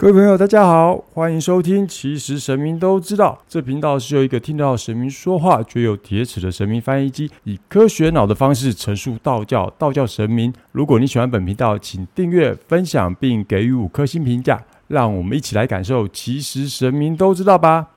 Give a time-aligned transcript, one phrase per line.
[0.00, 1.84] 各位朋友，大家好，欢迎收听。
[1.88, 10.54] 其实神明都知道，这频道是由一个听到神明说话却有铁齿的神明翻译机，以科学脑的方式陈述道教、道教神明。
[10.70, 16.06] 如果你喜欢本频道，请订阅、分享并给予五颗星评价，让我们一起来感受。
[16.06, 17.88] 其实神明都知道吧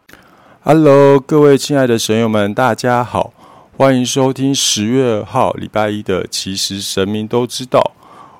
[0.61, 3.31] ？Hello，各位亲爱的神友们，大家好，
[3.77, 7.79] 欢迎收听十月二号礼拜一的《其实神明都知道》，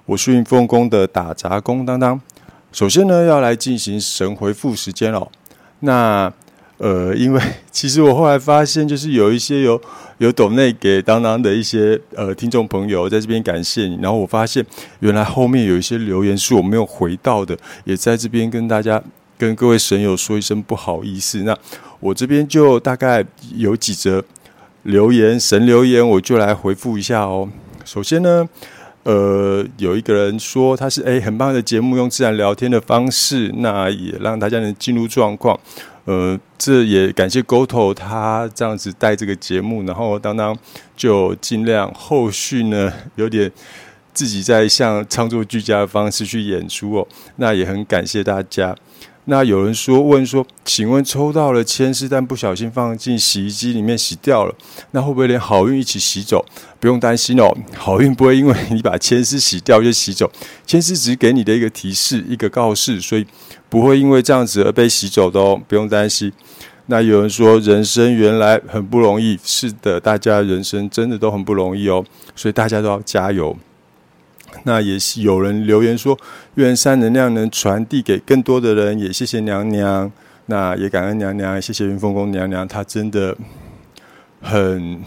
[0.08, 2.20] 我是运凤宫的打杂工当当。
[2.72, 5.28] 首先呢，要来进行神回复时间哦。
[5.82, 6.32] 那
[6.78, 9.80] 呃，因为 其实我后来发现，就是有一些有
[10.20, 14.00] 有抖内给当当的一些呃听众朋友在这边感谢你。
[14.02, 14.66] 然后我发现，
[15.02, 19.04] 原来后面有一些留言是我没有回到的，也在这边跟大家
[19.38, 21.44] 跟各位神友说一声不好意思。
[21.44, 21.56] 那
[22.00, 23.24] 我这边就大概
[23.56, 24.24] 有几则
[24.84, 27.50] 留言，神留言我就来回复一下哦。
[27.84, 28.48] 首先呢。
[29.04, 35.60] 呃，有一个人说他是诶很棒的节目，用自然聊天的方式，那也让大家能进入状况。
[36.06, 40.58] 呃，这也感谢 GoTo 他这样子带这个节目，然后当当
[40.96, 43.52] 就尽量后续呢有点
[44.14, 47.08] 自己在向创作俱佳的方式去演出哦。
[47.38, 48.76] 那也很感谢大家。
[49.26, 54.56] 那有人说问说，请问抽到了签诗，但不小心放进洗衣机里面洗掉了，
[54.92, 56.44] 那会不会连好运一起洗走？
[56.80, 60.30] 不用担心哦， 好运不会因为你把签诗洗掉就洗走，
[60.66, 63.26] 签诗只是给你的一个提示、一个告示，所以
[63.70, 66.34] 不会因为这样子而被洗走的哦，不用担心。
[66.88, 72.04] 那有人说人生原来很不容易，是的，大家人生真的都很不容易哦，
[72.36, 73.56] 所以大家都要加油。
[74.64, 76.18] 那也是有人留言说，
[76.56, 80.12] 愿善能量能传递给更多的人，也谢谢娘娘。
[80.48, 83.38] 那也感恩娘娘，谢谢云凤宫娘娘，她真的
[84.42, 85.02] 很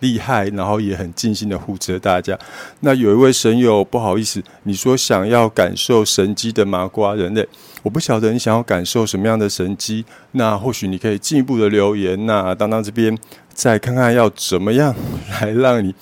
[0.00, 2.38] 厉害，然后也很尽心的护持大家。
[2.80, 7.48] 那有一位神友，不好意思，你说想要感受神机的麻瓜人类，
[7.82, 10.04] 我不晓得你想要感受什么样的神机。
[10.32, 13.16] 那或许你可以进一步的留言，那当当这边
[13.54, 14.94] 再看看要怎么样
[15.40, 15.94] 来让你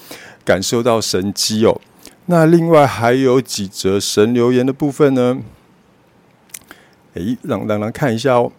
[0.45, 1.81] 感受到神机哦。
[2.31, 5.39] 那另外还有几则神留言的部分呢？
[7.15, 8.53] 诶，让让让看一下哦。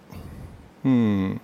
[0.84, 1.38] 嗯，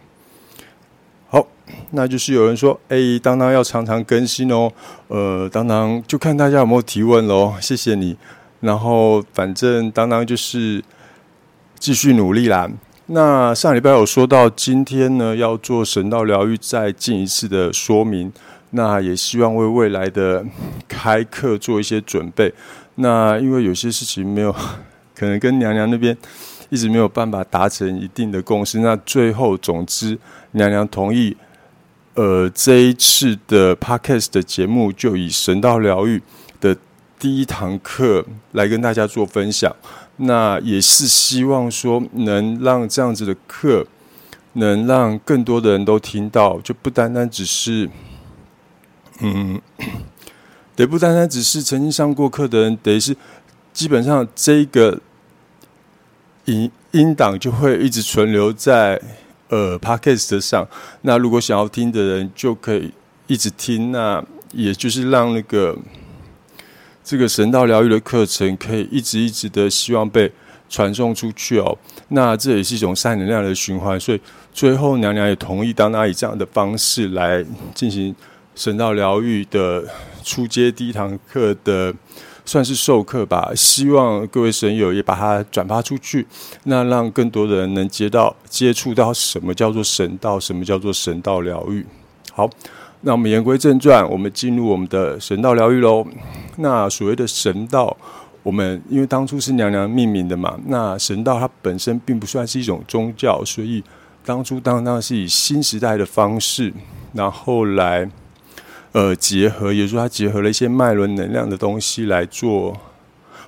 [1.29, 1.47] 好，
[1.91, 4.69] 那就是有人说，诶，当当要常常更新哦。
[5.07, 8.17] 呃，当当就看大家有没有提问喽，谢谢你。
[8.59, 10.83] 然后反正当当就是
[11.79, 12.69] 继续努力啦。
[13.05, 18.33] 那上礼拜有说到，今天呢要做神道疗愈，再进一次的说明。
[18.71, 20.45] 那也希望为未来的
[20.87, 22.53] 开课做一些准备。
[22.95, 24.51] 那因为有些事情没有，
[25.15, 26.17] 可能跟娘娘那边
[26.69, 28.79] 一直没有办法达成一定的共识。
[28.79, 30.17] 那最后，总之，
[30.51, 31.37] 娘娘同意，
[32.15, 36.21] 呃，这一次的 podcast 的节目就以神道疗愈
[36.59, 36.75] 的
[37.17, 39.73] 第一堂课来跟大家做分享。
[40.17, 43.85] 那也是希望说，能让这样子的课
[44.53, 47.87] 能让更多的人都听到，就不单单只是。
[49.19, 49.59] 嗯，
[50.75, 53.17] 得不单单只是曾经上过课的人，得是
[53.73, 55.01] 基本上这个
[56.45, 59.01] 音音档就会一直存留在
[59.49, 60.67] 呃 podcast 上。
[61.01, 62.93] 那如果想要听的人，就可以
[63.25, 63.91] 一直听。
[63.91, 64.23] 那
[64.53, 65.75] 也就是让那个
[67.03, 70.31] 这个神道疗愈的课程，可以一直一直的希望被
[70.69, 71.75] 传送出去哦。
[72.09, 73.99] 那这也是一种善能量的循环。
[73.99, 74.21] 所以
[74.53, 78.15] 最后娘娘也同意，当他以这样的方式来进行。
[78.57, 79.83] 神道疗愈的
[80.23, 81.93] 初阶第一堂课的
[82.43, 86.25] 算是授课吧，希望各位神友也把它转发出去，
[86.63, 91.85] 那让更多的人能接到接触到什么叫做神道，什么叫做神道疗愈。
[92.33, 92.49] 好，
[93.01, 96.03] 那我们言归正传，我们进入我们的神道疗愈喽。
[96.55, 97.95] 那所谓的神道，
[98.41, 103.83] 我们因为当初是娘娘命名的嘛，那神道它本身并不算是一种宗教，所以
[104.25, 106.73] 当初当当是以新时代的方式，
[107.13, 108.09] 然后来。
[108.93, 112.75] 呃，结合，也就是说，它结合了一些脉轮能量的东西来做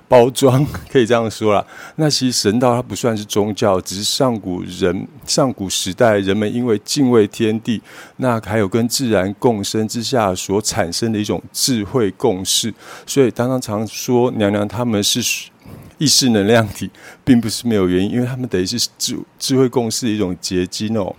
[0.06, 1.64] 包装， 可以这样说啦。
[1.96, 7.80] 那其实神道它不算是宗教，只是上古人、上古时代人们因为敬畏天地，
[8.16, 12.72] 那还有跟自然共生之下所产生的一种智慧共识。
[13.06, 15.20] 所以，当当常说娘娘他们是
[15.98, 16.90] 意识能量体，
[17.24, 21.14] 并不是没有原因，因为他们等于是智智慧共识的一种结晶哦。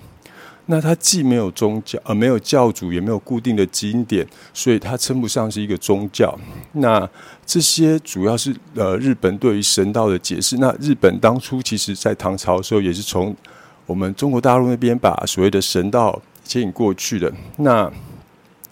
[0.72, 6.34] 那它既没有宗教，呃，没有教主，也没有固定的经典，所以它称不上是一个宗教。
[6.72, 7.08] 那
[7.46, 10.56] 这些主要是呃日本对于神道的解释。
[10.60, 13.36] 那日本当初其实在唐朝的时候，也是从
[13.86, 17.30] 我们中国大陆那边把所谓的神道牵引过去的。
[17.58, 17.92] 那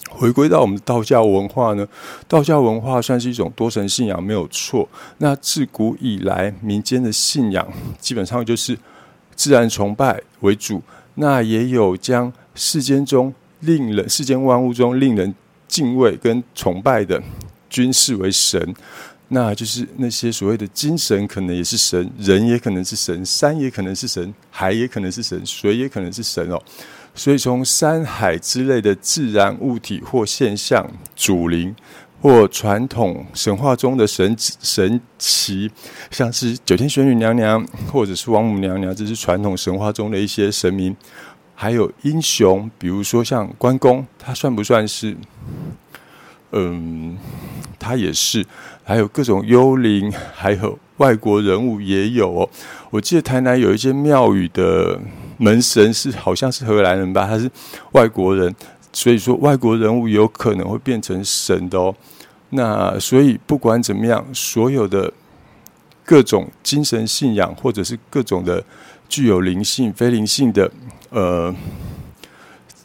[0.10, 1.86] 回归到我们道教文化呢，
[2.30, 4.88] 道教文化算是一种多神信仰，没有错。
[5.18, 7.68] 那自古以来，民间的信仰
[8.00, 8.78] 基本上就是
[9.36, 10.82] 自然崇拜为主，
[11.22, 15.36] 那也有将世间中令人世间万物中令人
[15.68, 17.22] 敬畏跟崇拜的
[17.70, 18.74] 君视为神。
[19.28, 26.60] 那就是那些所谓的精神，可能也是神，人也可能是神，山也可能是神，海也可能是神，水也可能是神哦。
[27.14, 31.76] 所以，从山海之类的自然物体或现象、主灵
[32.22, 35.72] 或传统神话中的神神奇，
[36.12, 40.96] 像是九天玄女娘娘或者是王母娘娘，这是传统神话中的一些神明。
[41.56, 45.18] 还有英雄，比如说像关公，他算不算是？
[46.52, 47.18] 嗯，
[47.78, 48.46] 他也是。
[48.84, 52.50] 还有各种幽灵，还有外国人物也有哦。
[52.90, 55.00] 我记得台南有一间庙宇的
[55.38, 57.52] 门神是好像是荷兰人吧，他是
[57.92, 58.56] 外国人，
[58.92, 61.96] 所以说外国人物有可能会变成神的哦。
[62.50, 65.12] 那所以不管怎么样，所有的
[66.04, 68.64] 各种精神信仰，或者是各种的
[69.08, 70.72] 具有灵性、非灵性的
[71.10, 71.54] 呃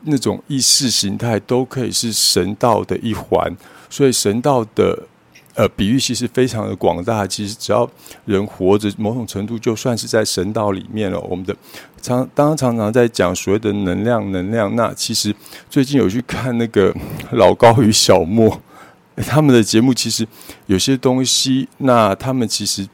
[0.03, 3.57] 那种意识形态，都可以是神道的一环。
[3.89, 5.07] 所以神道的。
[5.55, 7.25] 呃，比喻其实非常的广大。
[7.27, 7.89] 其实只要
[8.25, 11.21] 人活着，某种程度就算是在神道里面了。
[11.21, 11.55] 我们的
[12.03, 14.75] 常当常常在讲所谓的能量，能量。
[14.75, 15.33] 那其实
[15.71, 16.93] 最近有去看那个
[17.31, 18.61] 老高与小莫
[19.27, 20.27] 他们的节目，其实
[20.67, 22.89] 有些东西，那他们其实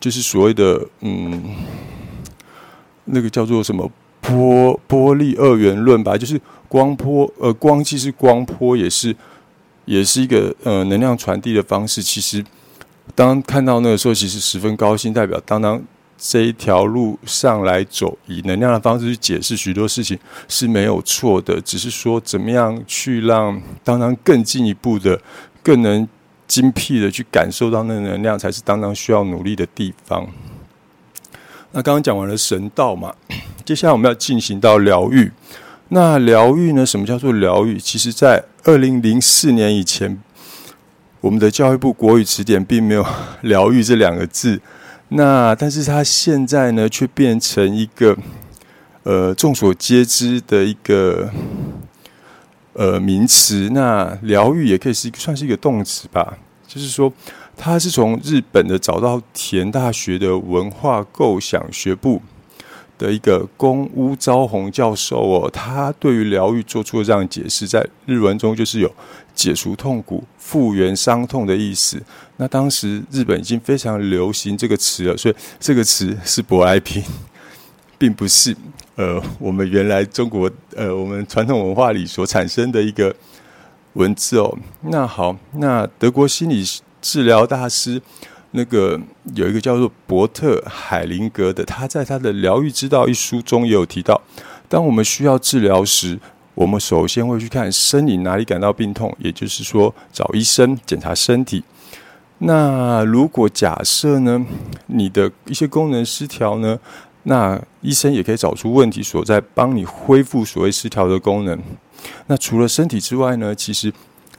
[0.00, 1.42] 就是所谓的嗯，
[3.04, 3.90] 那个叫做什么
[4.22, 9.14] 波波粒二元论吧，就是光波呃光，其实光波也是。
[9.86, 12.02] 也是一个呃能量传递的方式。
[12.02, 12.44] 其实，
[13.14, 15.82] 当看到那个时候，其实十分高兴，代表当当
[16.18, 20.18] 这一条路上来走，以能量的方式去解释许多事情
[20.48, 21.60] 是没有错的。
[21.60, 25.20] 只是说，怎么样去让当当更进一步的、
[25.62, 26.06] 更能
[26.46, 30.26] 精辟的去感受到那能量，才是当当需要努力的地方。
[31.72, 33.14] 那刚刚讲完了神道嘛，
[33.64, 35.30] 接下来我们要进行到疗愈。
[35.88, 36.84] 那疗愈呢？
[36.84, 37.78] 什么叫做疗愈？
[37.78, 40.20] 其实，在二零零四年以前，
[41.20, 43.06] 我们的教育部国语词典并没有
[43.42, 44.60] “疗愈”这两个字。
[45.10, 48.16] 那但是它现在呢，却变成一个
[49.04, 51.30] 呃众所皆知的一个
[52.72, 53.70] 呃名词。
[53.72, 56.36] 那疗愈也可以是算是一个动词吧，
[56.66, 57.12] 就是说，
[57.56, 62.20] 它是从日本的早稻田大学的文化构想学部。
[62.98, 68.90] 的一个宫屋昭宏教授哦，他对于疗愈做出了这样解释，在日文中就是有
[69.34, 72.02] 解除痛苦、复原伤痛的意思。
[72.36, 77.02] 那当时日本已经非常流行这个词了，所以这个词是舶来品，
[77.98, 78.56] 并不是
[78.94, 83.14] 呃我们原来中国呃我们传统文化里所产生的一个
[83.92, 84.58] 文字哦。
[84.82, 86.64] 那好，那德国心理
[87.00, 88.00] 治疗大师。
[88.56, 88.98] 那个
[89.34, 94.18] 有一个叫做伯特海灵格的，他在他的《疗愈之道》一书中也有提到，
[94.66, 96.18] 当我们需要治疗时，
[96.54, 101.62] 我们首先会去看身体哪里感到病痛，也就是说找医生检查身体。
[102.38, 104.44] 那如果假设呢，
[104.86, 106.78] 你的一些功能失调呢，
[107.24, 111.58] 那医生也可以找出问题所在，帮你恢复所谓失调的功能。
[112.26, 113.92] 那除了身体之外呢，其实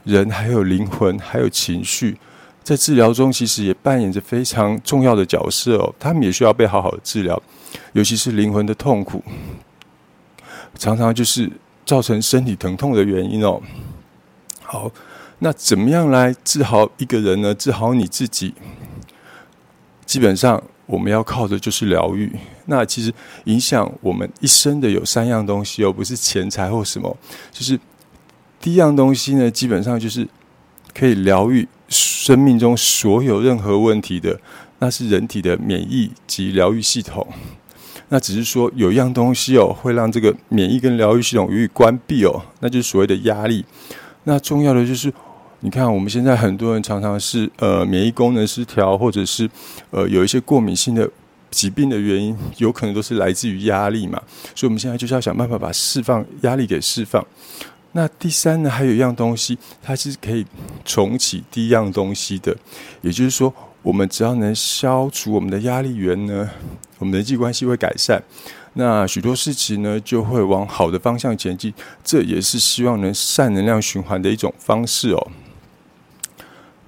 [0.04, 2.18] 人还有灵魂，还有情绪。
[2.68, 5.96] 在治疗中，其实也扮演着非常重要的角色哦。
[5.98, 7.42] 他们也需要被好好的治疗，
[7.94, 9.24] 尤其是灵魂的痛苦，
[10.78, 11.50] 常常就是
[11.86, 13.62] 造成身体疼痛的原因哦。
[14.62, 14.92] 好，
[15.40, 17.56] 那怎么样来治好一个人呢？
[17.56, 18.54] 治好你自己，
[20.06, 22.30] 基本上我们要靠的就是疗愈。
[22.66, 23.14] 那其实
[23.46, 27.16] 影响我们一生的有三样东西哦，不是钱财或什么，
[27.50, 27.80] 就是
[28.60, 30.28] 第一样东西呢，基本上就是
[30.98, 31.68] 可以疗愈。
[31.90, 34.38] 生命中所有任何问题的，
[34.80, 37.26] 那是人体的免疫及疗愈系统。
[38.10, 43.64] 那只是说有一样东西哦，会让这个免疫跟疗愈系统予以关闭哦，那就是所谓的压力。
[44.26, 45.14] 那重要的就是，
[45.62, 49.50] 你看我们现在很多人常常是呃免疫功能失调，或者是
[49.92, 51.10] 呃有一些过敏性的
[51.50, 54.22] 疾病的原因，有可能都是来自于压力嘛。
[54.54, 57.26] 所以我们现在就是要想办法把释放压力给释放。
[57.98, 60.46] 那第三呢，还有一样东西，它是可以
[60.86, 62.56] 重启第一样东西的。
[63.02, 63.52] 也就是说，
[63.82, 66.48] 我们只要能消除我们的压力源呢，
[67.00, 68.22] 我们人际关系会改善，
[68.74, 71.74] 那许多事情呢就会往好的方向前进。
[72.04, 75.32] 这也是希望能善能量循环的一种方式哦。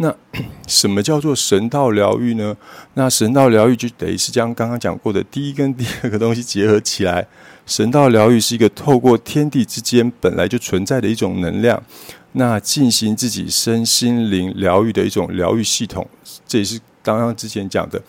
[0.02, 0.16] 那
[0.66, 2.56] 什么叫做神道疗愈呢？
[2.94, 7.28] 那神道疗愈就等于是将刚刚讲过的第一跟第二个东西结合起来。
[7.66, 11.84] 神道疗愈是一个透过天地之间本来就存在的一种能量，
[12.32, 16.08] 那进行自己身心灵疗愈的一种疗愈系统。
[16.48, 18.02] 这也是刚刚之前讲的，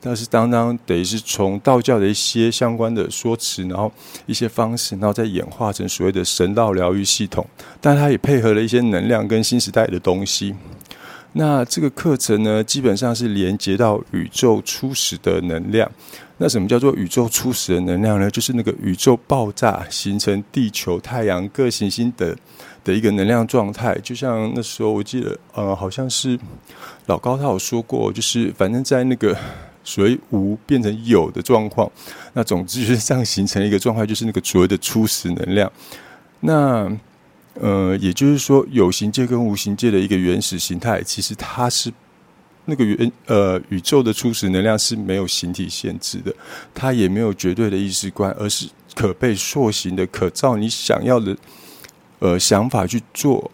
[0.00, 3.90] 但是当当等于是从道教的一些相关的说辞，然后
[4.26, 7.44] 一些方式，然后再演化成所谓的神道疗愈系统。
[7.80, 10.54] 但它也配合了一些能量跟新时代的东西。
[11.32, 15.90] 那这个课程呢，基本上是连接到宇宙初始的能量。
[16.38, 18.30] 那什么叫做宇宙初始的能量呢？
[18.30, 22.36] 就是那个宇宙爆炸形成地球、太阳各行星的
[22.84, 23.96] 的一个能量状态。
[24.02, 26.38] 就像那时候我记得，呃，好像是
[27.06, 29.36] 老高他有说过，就是反正在那个
[29.82, 31.90] 所谓无变成有的状况，
[32.32, 35.70] 那总之就是这样形成一个状态，就是那个所谓的初始能量。
[36.40, 36.88] 那
[37.60, 41.92] 呃，也就是说，有形界跟无形界的一个原始形态，其实它是。
[42.70, 46.30] 那个原呃宇宙的初始能量是没有形体限制的，
[46.74, 51.34] 它也没有绝对的意识观，而是可被塑形的，可照你想要的
[52.18, 53.50] 呃想法去做，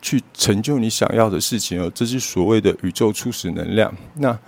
[0.00, 1.90] 去成就你想要的事情哦。
[1.92, 3.92] 这是所谓的宇宙初始能量。
[4.18, 4.38] 那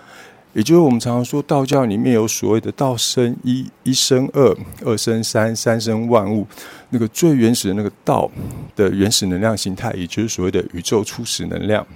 [0.56, 6.46] 也就是我们常常说道教里面有所谓的道生一，一生二，二生三，三生万物。
[6.88, 8.30] 那个最原始的那个道
[8.74, 11.86] 的原始能量形态，也就是所谓的宇宙初始能量。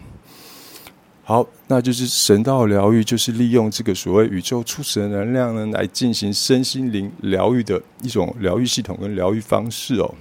[1.25, 10.15] 好，那就是神道疗愈，就是利用这个所谓宇宙初始的能量呢，来进行身心灵疗愈的一种疗愈系统跟疗愈方式哦。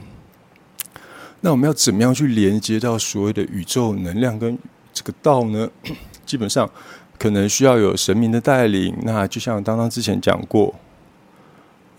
[1.42, 4.58] 那我们要怎么样去连接到所谓的宇宙能量跟
[4.94, 5.70] 这个道呢？
[6.26, 6.70] 基本上
[7.20, 8.96] 可能需要有神明的带领。
[9.04, 10.74] 那就像当当之前讲过。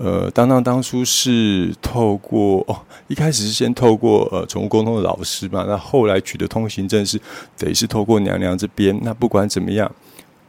[0.03, 2.75] 呃，当当当初是透过哦，
[3.07, 7.21] 一开始是先透过呃宠物沟通的老师嘛，那后来取得通行证是
[7.59, 8.99] 得是透过娘娘这边。
[9.03, 9.95] 那不管怎么样，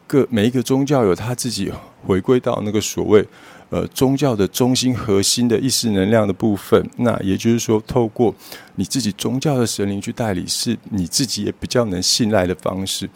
[0.08, 1.70] 各每一个宗教有他自己
[2.08, 3.28] 回归到那个所谓
[3.70, 6.90] 呃宗教的中心核心的意识能量的部分。
[6.96, 8.34] 那也就是说，透过
[8.75, 13.10] 你自己宗教的神灵去代理，是你自己也比较能信赖的方式。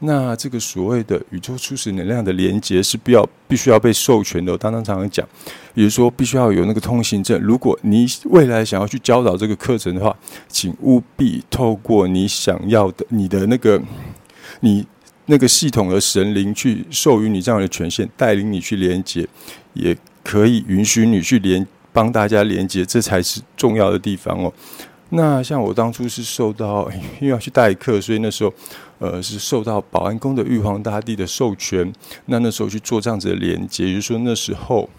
[0.00, 4.56] 那这个所谓的宇宙初始能量的连接是必要必须要被授权的。
[4.56, 5.26] 当当常常讲，
[5.74, 7.40] 也就是说必须要有那个通行证。
[7.42, 10.16] 如果你未来想要去教导这个课程的话，
[10.48, 13.82] 请务必透过你想要的你的那个
[14.60, 14.86] 你
[15.26, 19.26] 那个系统的神灵去授予你这样的权限，带领你去连接，
[19.74, 24.52] 也可以允许你去连帮大家连接，这才是重要的地方哦。
[25.10, 28.52] 那像我当初是受到 因为要去代课，所以那时候。
[29.00, 31.88] 呃，是受到保安宫的玉皇大帝的授权，
[32.26, 34.90] 那那时候去做这样子的连接，也就说那时候，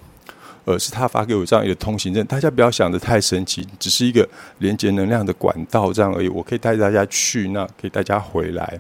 [0.64, 2.26] 呃，是他发给我这样一个通行证。
[2.26, 4.26] 大家不要想的太神奇，只是一个
[4.60, 6.30] 连接能量的管道这样而已。
[6.30, 8.80] 我可以带大家去，那可以大家回来。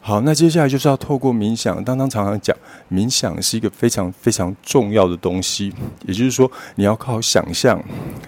[0.00, 1.82] 好，那接下来就是要透过冥想。
[1.84, 2.56] 当当常常讲，
[2.90, 5.72] 冥想是一个非常非常重要的东西，
[6.06, 7.82] 也就是说，你要靠想象。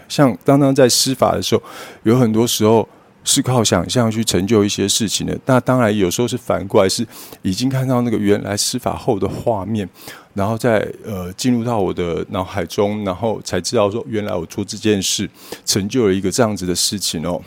[0.08, 1.62] 像当当在施法的时候，
[2.02, 2.88] 有很多时候。
[3.24, 5.38] 是靠想象去成就一些事情的。
[5.46, 7.06] 那当然有时候是反过来，是
[7.42, 9.88] 已经看到那个原来施法后的画面，
[10.34, 15.30] 然后再呃进入到我的脑海中，然后才知道说原来我做这件事
[15.64, 17.40] 成就了一个这样子的事情哦。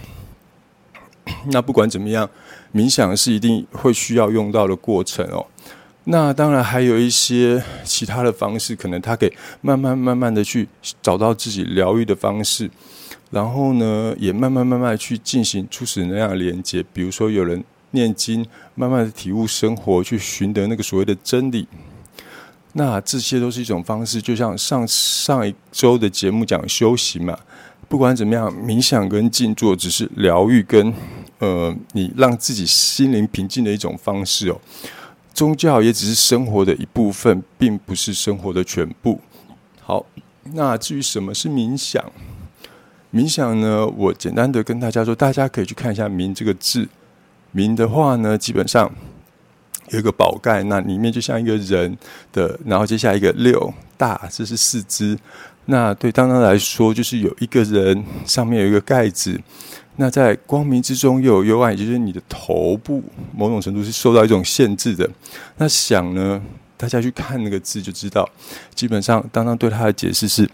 [1.51, 2.29] 那不管怎么样，
[2.75, 5.45] 冥想是一定会需要用到的过程哦。
[6.03, 10.67] 那当然还有一些其他的方式，可能他可以慢慢慢慢的去
[11.01, 12.69] 找到自己疗愈的方式。
[13.31, 21.67] 然后呢，也慢慢慢慢去进行初始能量的连接，比如说有人念经，慢慢的体悟生活，去寻得那个所谓的真理。
[22.73, 27.37] 那这些都是一种方式，就像上上一周的节目讲修行嘛。
[27.87, 30.93] 不管怎么样，冥想跟静坐只是疗愈跟
[31.45, 34.59] 呃你让自己心灵平静的一种方式哦。
[35.33, 39.19] 宗教也只是生活的一部分，并不是生活的全部。
[39.81, 40.05] 好，
[40.53, 42.01] 那至于什么是冥想？
[43.13, 46.87] 冥想呢，我简单的跟大家说，大家可以去看一下“冥”这个字。
[47.53, 48.89] 冥的话呢，基本上
[49.89, 51.97] 有一个宝盖，那里面就像一个人
[52.31, 55.17] 的，然后接下来一个六大，这是四肢。
[55.65, 59.39] 那对当当来说，就是有一个人上面有一个盖子。
[59.97, 63.03] 那在光明之中又有幽暗，也就是你的头部
[63.35, 65.09] 某种程度是受到一种限制的。
[65.57, 66.41] 那想呢，
[66.77, 68.29] 大家去看那个字就知道，
[68.73, 70.49] 基本上当当对他的解释是。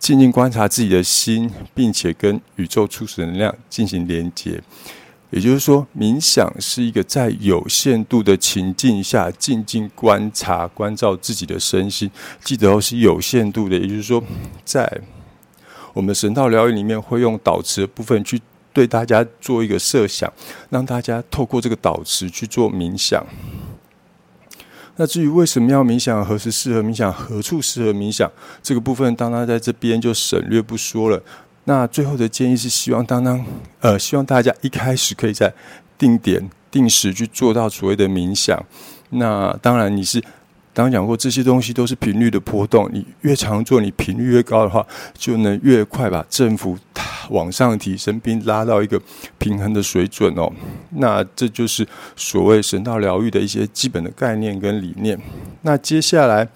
[0.00, 4.62] 静静观察自己的心，并且跟宇宙初始能量进行连接。
[5.30, 12.10] 也就是说，冥想是一个在有限度的情境下静静观察、关照自己的身心。
[12.44, 13.78] 记得哦，是有限度的。
[13.78, 14.22] 也就是说，
[14.62, 15.00] 在
[15.94, 18.38] 我们神道疗愈里面，会用导词的部分去
[18.74, 20.30] 对大家做一个设想，
[20.68, 23.24] 让大家透过这个导词去做冥想。
[24.96, 28.30] 那至于为什么要冥想，何时适合冥想，何处适合冥想，
[28.62, 31.22] 这个部分，当当在这边就省略不说了。
[31.64, 33.44] 那最后的建议是，希望当当
[33.80, 35.52] 呃，希望大家一开始可以在
[35.96, 38.62] 定点定时去做到所谓的冥想。
[39.10, 40.22] 那当然，你是
[40.74, 44.84] 刚刚讲过，这些东西都是频率的波动，你越常做，你频率越高的话，
[45.16, 46.76] 就能越快把振幅
[47.30, 49.00] 往上提升，并拉到一个
[49.38, 50.52] 平衡的水准哦。
[50.96, 55.16] 那这就是所谓神道疗愈的一些基本的概念跟理念。
[55.62, 56.48] 那接下来，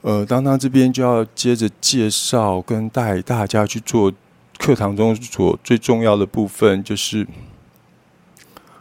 [0.00, 4.10] 呃，当当这边就要接着介绍跟带大家去做
[4.56, 7.26] 课堂中所最重要的部分，就是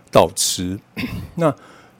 [0.09, 0.79] 导词。
[1.35, 1.53] 那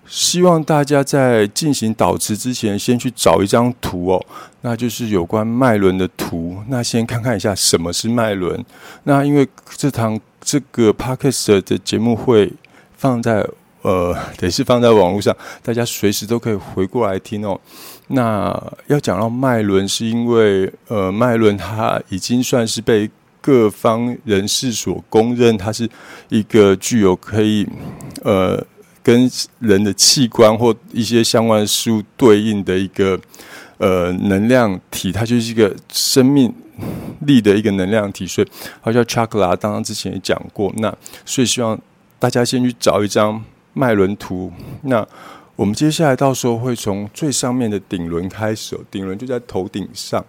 [0.10, 4.26] 希望大家在进行导词之前，先去找一张图哦，
[4.62, 6.58] 那就是有关脉轮的图。
[6.68, 8.66] 那先看看一下什么是脉轮。
[9.04, 9.48] 那因为
[9.78, 12.52] 这堂这个 podcast 的节目会
[12.98, 13.48] 放在
[13.84, 17.62] 呃，得是放在网络上，大家随时都可以回过来听哦。
[18.08, 18.52] 那
[18.88, 23.08] 要讲到脉轮，是因为呃，脉轮它已经算是被
[23.40, 25.88] 各方人士所公认，它是
[26.30, 27.68] 一个具有可以
[28.24, 28.66] 呃。
[29.02, 29.30] 跟
[29.60, 33.20] 人的器官或一些相关事物对应的一个
[33.78, 36.54] 呃能量体，它就是一个生命
[37.22, 38.48] 力的一个能量体，所以
[38.84, 39.56] 它叫 chakra。
[39.58, 41.80] 刚刚之前也讲过，那所以希望
[42.20, 44.52] 大家先去找一张脉轮图。
[44.84, 45.06] 那
[45.56, 50.24] 我们接下来到时候会从最上面的顶轮开始，顶轮就在头顶上。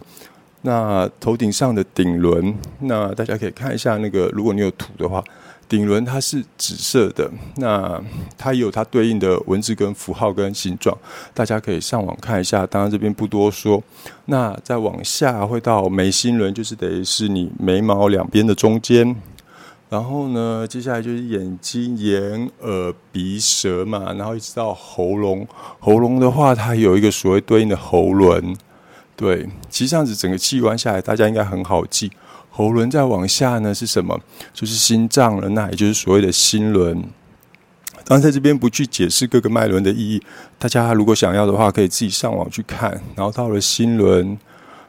[0.63, 5.23] 那头顶上的顶轮，那大家可以看一下那个，如果你有图的话。
[5.71, 8.03] 顶轮它是紫色的，那
[8.37, 10.95] 它也有它对应的文字跟符号跟形状，
[11.33, 12.67] 大家可以上网看一下。
[12.67, 13.81] 当然这边不多说。
[14.27, 19.15] 那再往下会到眉心轮，就是等于是你眉毛两边的中间。
[19.89, 25.47] 然后呢，接下来就是眼睛、眼、耳、鼻、舌嘛，然后一直到喉咙。
[25.79, 28.57] 喉咙的话，它有一个所谓对应的喉轮。
[29.15, 32.11] 对，其实这样子整个器官下来，大家应该很好记。
[32.61, 34.21] 喉轮再往下呢是什么？
[34.53, 37.03] 就是心脏了，那也就是所谓的心轮。
[38.05, 40.23] 当然，在这边不去解释各个脉轮的意义，
[40.59, 42.91] 大家如果想要的话，可以自己上网去看。
[43.15, 44.37] 然后到了心轮，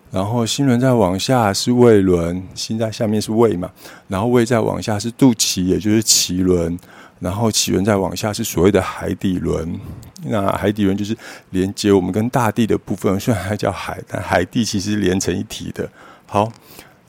[0.09, 3.69] 然后心轮再往下是胃轮，心在下面是胃嘛，
[4.07, 6.79] 然后胃再往下是肚脐，也就是脐轮，
[7.19, 9.79] 然后脐轮再往下是所谓的海底轮。
[10.23, 11.15] 那海底轮就是
[11.51, 15.87] 连接我们跟大地的部分，虽然它叫海，但海地其实连成一体的。
[16.25, 16.51] 好。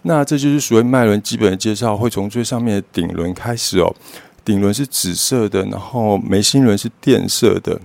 [0.02, 3.94] 那这就是所谓脉轮基本的介绍，会从最上面的顶轮开始哦。
[4.44, 7.80] 顶轮是紫色的，然后眉心轮是靛色的，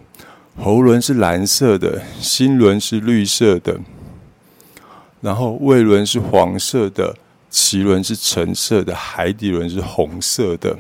[0.60, 3.80] 喉轮是蓝色的，心轮是绿色的，
[5.22, 7.16] 然后胃轮是黄色的，
[7.52, 10.76] 脐轮是橙色的，海底轮是红色的。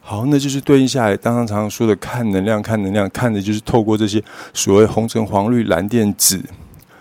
[0.00, 6.42] 好，那就是对应下来，刚刚常常说的看能量，看能量，看的就是透过这些所谓红橙黄绿蓝靛紫。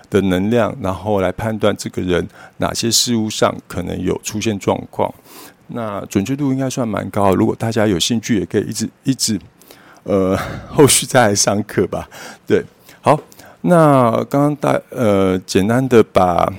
[0.09, 5.13] 的能量，然后来判断这个人哪些事物上可能有出现状况，
[5.67, 7.35] 那准确度应该算蛮高。
[7.35, 9.39] 如果大家有兴趣，也可以一直一直，
[10.03, 10.37] 呃，
[10.69, 12.07] 后续再来上课吧。
[12.45, 12.63] 对，
[13.01, 13.19] 好，
[13.61, 16.51] 那刚刚大呃简单的把。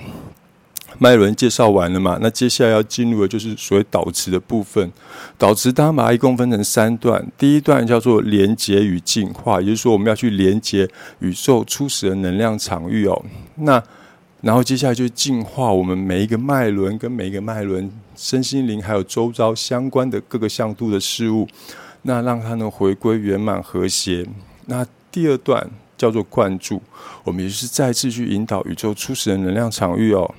[0.98, 2.18] 脉轮介绍完了嘛？
[2.20, 4.92] 那接下来要进入的就是所谓导词的部分。
[5.36, 10.88] 导词当然把它一共分成三段，第一段叫做连接与进化，也就是说我们要去连接
[11.20, 13.24] 宇宙初始的能量场域哦。
[13.56, 13.82] 那
[14.40, 21.46] 然后接下来就是进化我们每一个脉轮跟每一个脉轮身心灵还有周遭相关的各个向度的事物，
[22.02, 24.26] 那让它能回归圆满和谐。
[24.66, 26.80] 那第二段叫做灌注，
[27.24, 30.32] 我们也是再次去引导宇宙初始的能量场域哦。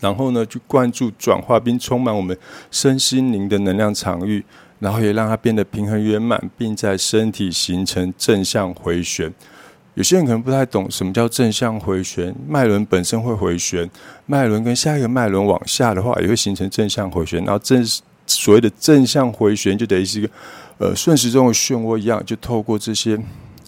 [0.00, 2.36] 然后呢，去灌注、转化并充满我们
[2.70, 4.44] 身心灵的能量场域，
[4.78, 9.32] 然后也让它变得平衡圆满，并在身体形成正向回旋。
[9.94, 13.90] 有些人可能不太懂什么叫正向回旋，脉轮本身会回旋，
[14.26, 17.42] 脉轮跟下一个脉轮往下的话，也会形成正向回旋。
[17.44, 17.82] 然后正
[18.26, 20.30] 所谓的正向回旋，就等于是一个
[20.76, 23.18] 呃顺时钟的漩涡一样，就透过这些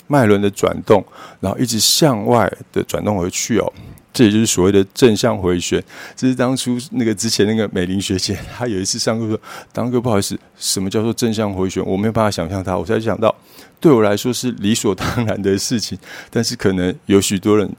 [0.09, 1.05] 脉轮的转动，
[1.39, 3.73] 然后一直向外的转动而去哦。
[4.13, 5.81] 这也就是所谓的正向回旋。
[6.17, 9.41] 这是当初那个之前那个美玲学姐， 她有一次上课说
[9.73, 11.85] ：“当哥，不好意思，什么叫做正向回旋？
[11.87, 13.33] 我没有办法想象它。”我才想到，
[13.79, 15.97] 对我来说是理所当然的事情，
[16.31, 17.71] 但是可能有许多人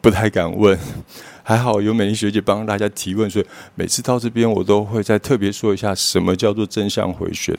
[0.00, 0.78] 不太敢问。
[1.46, 7.54] 还好有美玲学姐帮大家提问，所以每次到这边我都会再特别说一下什么叫做正向回旋。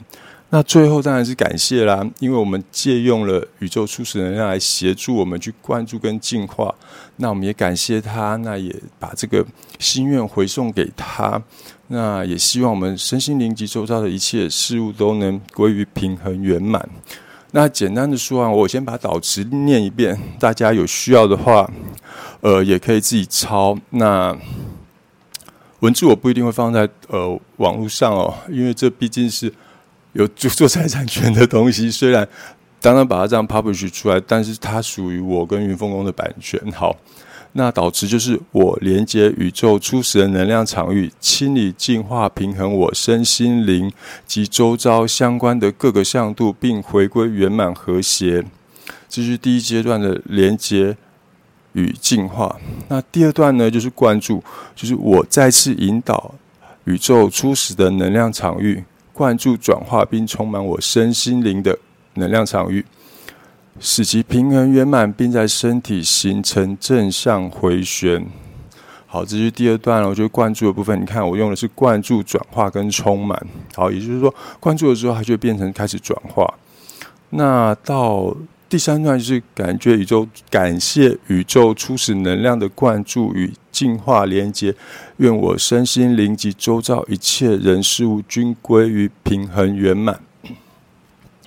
[0.48, 6.72] 那最后当然是感谢啦，因为我们借用了宇宙初始能量来协助我们去关注跟进化。
[7.16, 9.44] 那我们也感谢他，那也把这个
[9.80, 11.42] 心愿回送给他。
[11.88, 16.88] 那也希望我们身心灵及周遭的一切事物都能归于平衡圆满。
[17.50, 21.68] 那简单的说啊，我先把导词念一遍，大家有需要的话，
[22.40, 23.76] 呃，也可以自己抄。
[23.90, 24.36] 那
[25.80, 29.52] 文字我不一定会放在呃网络上哦，因为这毕竟是。
[30.16, 32.26] 有著作 财产权的东西，虽然
[32.80, 36.60] 当然把它这样 publish 出来，但是它属于我跟云峰宫的版权。
[36.72, 36.96] 好，
[37.52, 43.92] 那导致就是我连接宇宙初始的能量场域，清理、净化、平衡我身心灵
[44.26, 48.44] 及周遭相关的各个向度，并回归圆满和谐。
[49.08, 50.96] 这是第一阶段的连接
[51.72, 52.56] 与净化。
[52.88, 54.42] 那第二段呢，就是关注，
[54.74, 56.34] 就是我再次引导
[56.84, 58.84] 宇宙初始的能量场域。
[59.16, 61.78] 灌注、转化并充满我身心灵的
[62.16, 62.84] 能量场域，
[63.80, 68.26] 使其平衡圆满，并在身体形成正向回旋。
[69.06, 70.08] 好，这是第二段了。
[70.10, 73.40] 我觉得灌注的部分，你看我用的是灌注、转化跟充满。
[73.74, 76.52] 好，也就是说，灌注了之后，它就变成开始转化。
[77.30, 78.36] 那到
[78.68, 84.74] 第三段就是感觉宇宙，感谢宇宙初始能量的灌注与净化连接。
[85.18, 90.18] 愿我身心灵及周遭一切人事物均归于平衡圆满。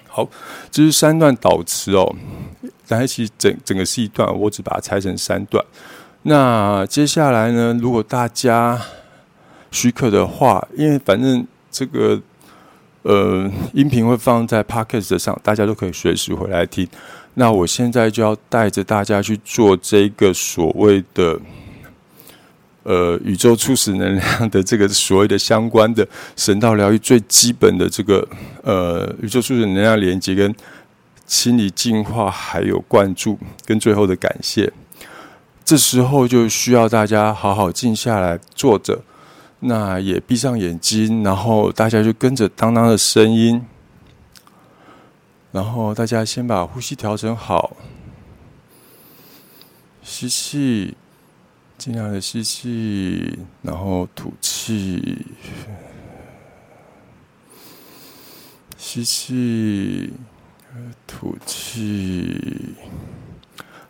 [0.08, 0.30] 好，
[0.70, 2.16] 这是三段导词哦，
[2.88, 5.66] 但其实整整个是一段，我只把它拆成三段。
[6.22, 8.80] 那接下来呢，如果大家
[9.72, 12.22] 许可的话，因为反正这个
[13.02, 16.88] 呃音频会放在 Podcast 上，大家都可以随时回来听。
[17.34, 21.40] 那我现在就要带着大家去做这个所谓的。
[22.90, 28.28] 呃，宇宙初始能量的这个所谓的相关的神道疗愈最基本的这个
[28.64, 30.56] 呃，宇宙初始能量连接跟
[31.28, 34.74] 心理净化，还有灌注跟最后的感谢，
[35.64, 39.04] 这时候就需要大家好好静下来坐着，
[39.60, 43.64] 那也闭上眼睛，然后大家就跟着当当的声音，
[45.52, 47.78] 然后大家先把呼吸调整好，
[50.02, 50.96] 吸气。
[51.80, 55.26] 尽量的吸气，然后吐气，
[58.78, 60.12] 吸气，
[61.08, 62.76] 吐气。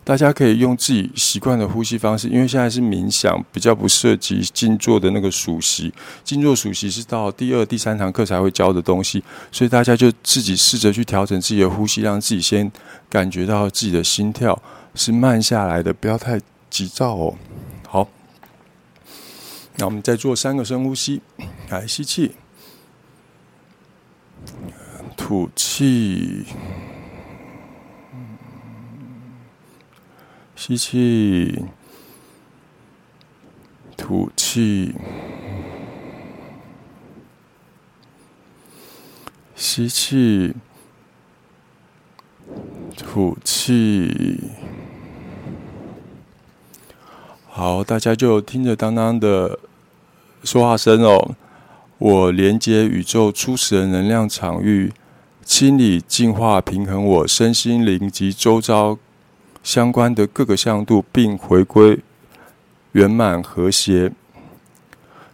[0.04, 5.92] 大家可以用自己习惯的呼吸方式，因为现在是冥想，比较不涉及静坐的那个数息。
[6.22, 12.70] 静坐数息是到第二、第三堂课才会教的东西，所以大家就自己试着去调整自己的呼吸，让自己先
[13.08, 14.60] 感觉到自己的心跳
[14.94, 17.34] 是慢下来的，不要太急躁哦。
[19.80, 21.22] 那我们再做三个深呼吸，
[21.70, 22.32] 来吸气，
[25.16, 26.44] 吐气，
[30.54, 31.64] 吸气，
[33.96, 34.94] 吐气，
[39.56, 40.54] 吸气，
[42.98, 44.50] 吐气。
[47.48, 49.58] 好，大家就听着当当的
[50.42, 51.34] 说话声哦。
[51.98, 54.90] 我连接宇宙初始的能量场域，
[55.44, 58.98] 清理、净化、平衡我身心灵及周遭
[59.62, 61.98] 相关的各个向度，并回归
[62.92, 64.12] 圆满和谐。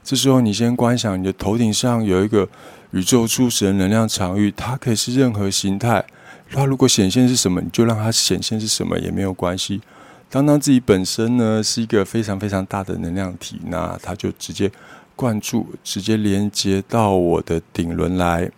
[0.03, 2.49] 这时候，你先观想你的头顶上有一个
[2.90, 6.05] 宇宙初始的能量场域，它可以是任何形态。
[6.51, 9.81] 它如果显现是什么，你就让它显现是什么也没有关系。
[10.29, 14.71] 当当自己本身呢是一个非常非常大的能量体，那它就直接
[15.15, 18.51] 灌注，直接连接到我的顶轮来，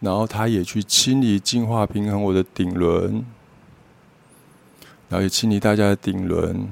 [0.00, 3.24] 然后它也去清理、净化、平衡我的顶轮，
[5.08, 6.66] 然后也清理大家的顶轮，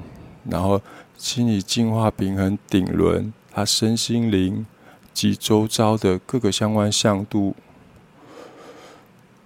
[0.49, 0.81] 然后
[1.17, 4.67] 清理、净化、平衡顶轮，它身心灵
[5.12, 7.55] 及周遭的各个相关向度。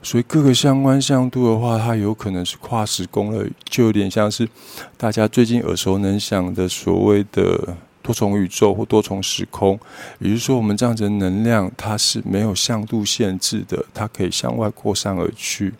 [0.08, 4.48] 所以各个相关相度的话，它有可能是跨时空了，就有点像是
[4.96, 9.78] 大家最近耳熟能详的所谓的多重宇宙或多重时空。
[10.18, 15.74] 也就是说，我们这样子的能量，它是没有相度限制的，它可以向外扩散而去，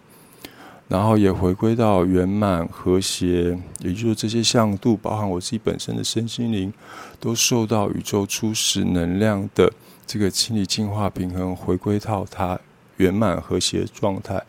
[0.89, 3.59] 然后也回归到圆满和谐。
[3.79, 6.71] 也就是，这些相度，包含我自己本身的身心灵，
[7.19, 9.73] 都受到宇宙初始能量的
[10.07, 12.61] 这个清理、净化、平衡，回归到它。
[12.99, 14.41] 圆满和谐状态。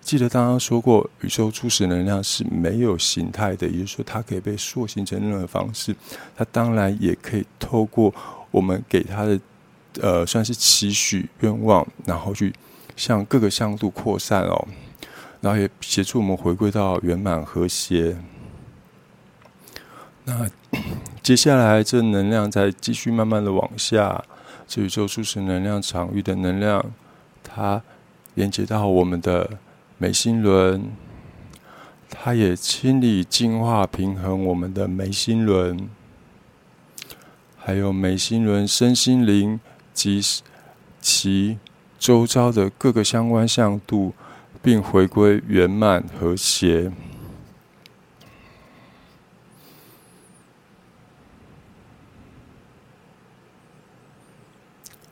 [0.00, 5.94] 记得刚刚说过，宇宙初始能量是没有形态的，也就是说，它可以被塑形成任何方式。
[6.34, 8.12] 它当然也可以透过
[8.50, 9.38] 我们给它的
[10.00, 12.52] 呃，算是期许愿望，然后去
[12.96, 14.68] 向各个向度扩散哦，
[15.42, 18.16] 然后也协助我们回归到圆满和谐。
[20.24, 20.48] 那
[21.22, 24.24] 接下来，这能量在继续慢慢的往下，
[24.66, 26.84] 这宇宙初始能量场域的能量，
[27.42, 27.82] 它
[28.34, 29.58] 连接到我们的
[29.98, 30.92] 眉心轮，
[32.08, 35.88] 它也清理、净化、平衡我们的眉心轮，
[37.56, 39.60] 还有眉心轮身心灵。
[39.92, 40.22] 及
[41.02, 41.58] 其
[41.98, 44.14] 周遭的各个相关向度，
[44.62, 46.90] 并回归圆满和谐。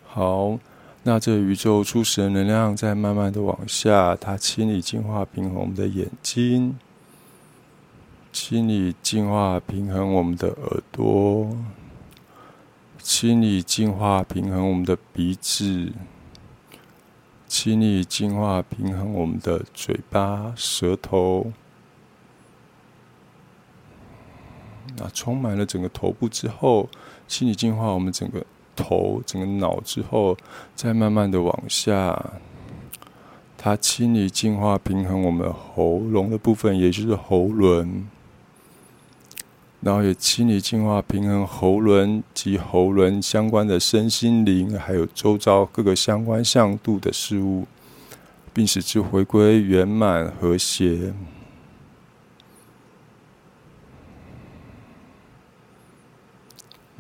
[0.07, 0.59] 好，
[1.09, 6.79] 那这宇宙初始的能量在慢慢的往下，它清理、净化、平衡我们的眼睛，
[8.31, 11.57] 清理、净化、平衡我们的耳朵。
[12.99, 15.93] 清理、净化、平衡我们的鼻子；
[17.47, 21.51] 清理、净化、平衡我们的嘴巴、舌头。
[24.99, 26.91] 那充满了整个头部之后，
[27.27, 28.45] 清理、净化我们整个
[28.79, 30.39] 头、整个脑之后，
[30.77, 32.33] 再慢慢的往下，
[33.59, 38.07] 它清理、净化、平衡我们喉咙的部分，也就是喉轮。
[39.81, 47.67] 然后也清理、净化、平衡喉轮及喉轮相关的身心灵，还有周遭各个相关向度的事物，
[48.53, 51.13] 并使之回归圆满和谐。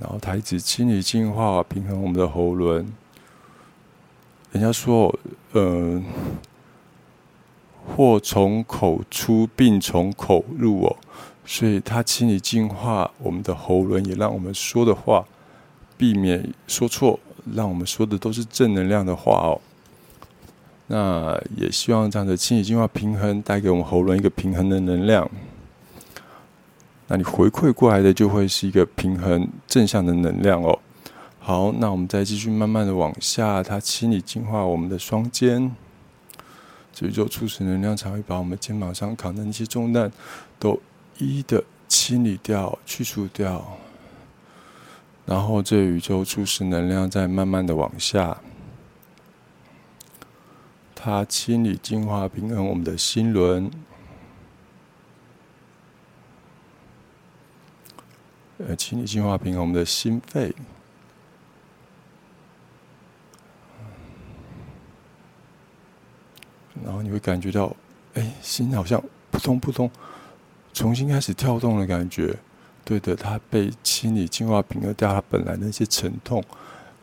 [0.00, 2.92] 然后他一直清理、净化、平衡我们的喉轮。
[4.52, 5.14] 人家说，
[5.52, 6.02] 呃，
[7.86, 10.96] 祸从口出，病从口入哦。
[11.44, 15.24] 所以，它清理净化我们的喉轮，也让我们说的话
[15.96, 17.18] 避免说错，
[17.54, 19.60] 让我们说的都是正能量的话哦。
[20.88, 25.30] 那也希望这样的清理净化平衡，带给我们喉轮一个平衡的能量。
[27.08, 30.78] 那你回馈过来的就会是一个平衡正向的能量哦。
[31.40, 35.74] 好，那我们再继续慢慢的往下，它清理净化我们的双肩，
[36.92, 40.12] 这宇宙初始能量才会把我们肩膀上扛的那些重担
[40.60, 40.80] 都。
[41.20, 43.76] 一的清理掉、去除掉，
[45.26, 48.38] 然后这宇宙初始能量在慢慢的往下，
[50.94, 53.68] 它清理、净化、平衡我们的心轮，
[58.58, 60.52] 呃，清理、净化、平衡我们的心肺，
[66.84, 67.74] 然后你会感觉到，
[68.14, 69.88] 哎，心好像扑通扑通。
[70.74, 72.36] 重新开始跳动的感觉，
[72.84, 76.42] 对的，它被清理、净化、平衡掉它本来那些沉痛、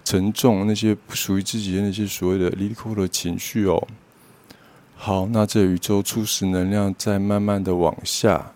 [0.03, 3.85] 沉重那些不属于自己的那些所谓的离苦的情绪哦。
[4.95, 8.53] 好，那这宇宙初始能量在慢慢的往下，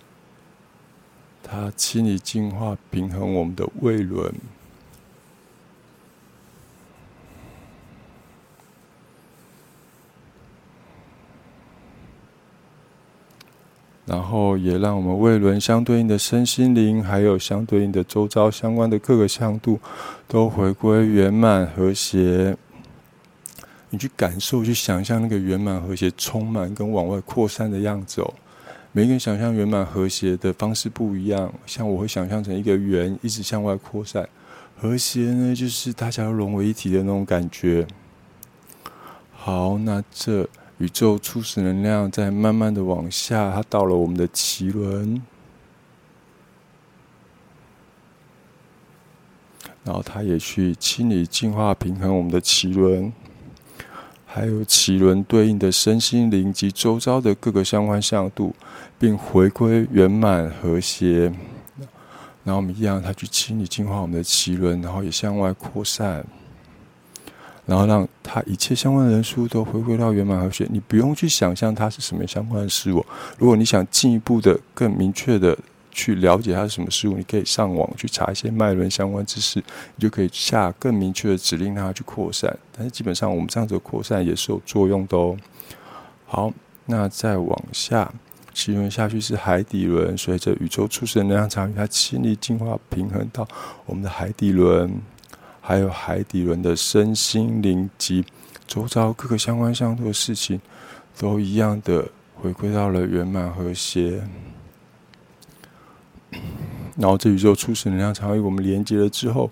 [1.49, 4.31] 它清理、净化、平衡我们的胃轮。
[14.05, 19.79] 然后也让我们胃轮相对应的身心灵，还有相对应的周遭相关的各个向度，
[20.27, 22.57] 都回归圆满和谐。
[23.91, 28.33] 你去感受、去想象那个圆满和谐、充满跟往外扩散的样子哦。
[28.91, 34.23] 每个人想象圆满和谐的方式不一样，像我会想象成一个圆，一直向外扩散；
[34.75, 37.87] 和谐呢，就是大家都融为一体的那种感觉。
[39.31, 40.47] 好，那这。
[40.79, 45.21] 宇宙初始能量在慢慢的往下，它到了我们的脐轮，
[49.83, 53.11] 然后它也去清理、净化、平衡我们的脐轮，
[54.31, 58.53] 还有脐轮对应的身心灵及周遭的各个相关向度，
[58.99, 61.33] 并回归圆满和谐。
[62.43, 66.23] 然后我们一样，它去清理、净化我们的脐轮，然后也向外扩散。
[67.65, 73.05] 然后让他一切相关的人数都回归到圆满和谐，你不用去想象它是什么相关的事物。
[73.37, 75.57] 如果你想进一步的、更明确的
[75.99, 82.57] 去了解它是什么事物，你可以上网去查一些脉轮相关知识，你就可以下更明确的指令让它去扩散。
[82.73, 85.35] 但是基本上我们这样子的扩散也是有作用的哦。
[86.25, 86.53] 好，
[86.85, 88.09] 那再往下，
[88.53, 93.45] 其轮下去是海底轮，随着宇宙初始能量场与它清理、净化、平衡到
[93.85, 95.01] 我们的海底轮。
[95.61, 98.25] 还有海底轮的身心灵及
[98.65, 100.59] 周遭各个相关相度的事情，
[101.17, 104.23] 都一样的回归到了圆满和谐。
[106.97, 109.49] 然后这宇宙初始能量场与我们连接了之后，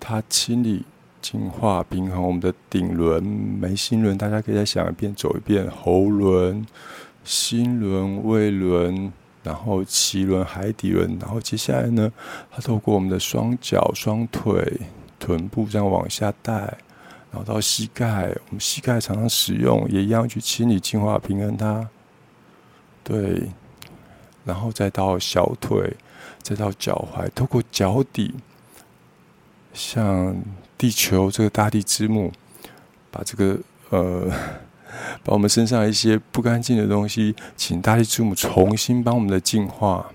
[0.00, 0.84] 它清理、
[1.20, 5.70] 净化平衡我们的顶轮、眉心轮，大家可以再想一遍、走一遍。
[5.70, 6.66] 喉轮、
[7.22, 9.12] 心轮、胃轮，
[9.42, 12.12] 然后脐轮、海底轮，然后接下来呢，
[12.50, 14.80] 它透过我们的双脚、双腿、
[15.20, 16.52] 臀部这样往下带，
[17.30, 21.88] 然后到膝盖，我们膝盖常常使用，也一样去清理、净化、平衡它。
[23.04, 23.48] 对，
[24.44, 25.96] 然后再到小腿，
[26.42, 28.34] 再到脚踝，透过脚底。
[29.74, 30.34] 像
[30.76, 32.32] 地球这个大地之母，
[33.10, 33.58] 把这个
[33.90, 34.28] 呃，
[35.22, 40.06] 把我们身上一些不干净的东西，请大地之母重新帮我们的净化，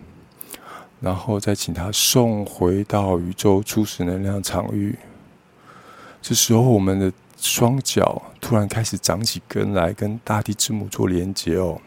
[1.00, 4.98] 然后再请他送回到宇宙初始能量场域。
[6.22, 11.80] 这时候，我们的双脚突然开始长起根来，跟大地之母做连接哦。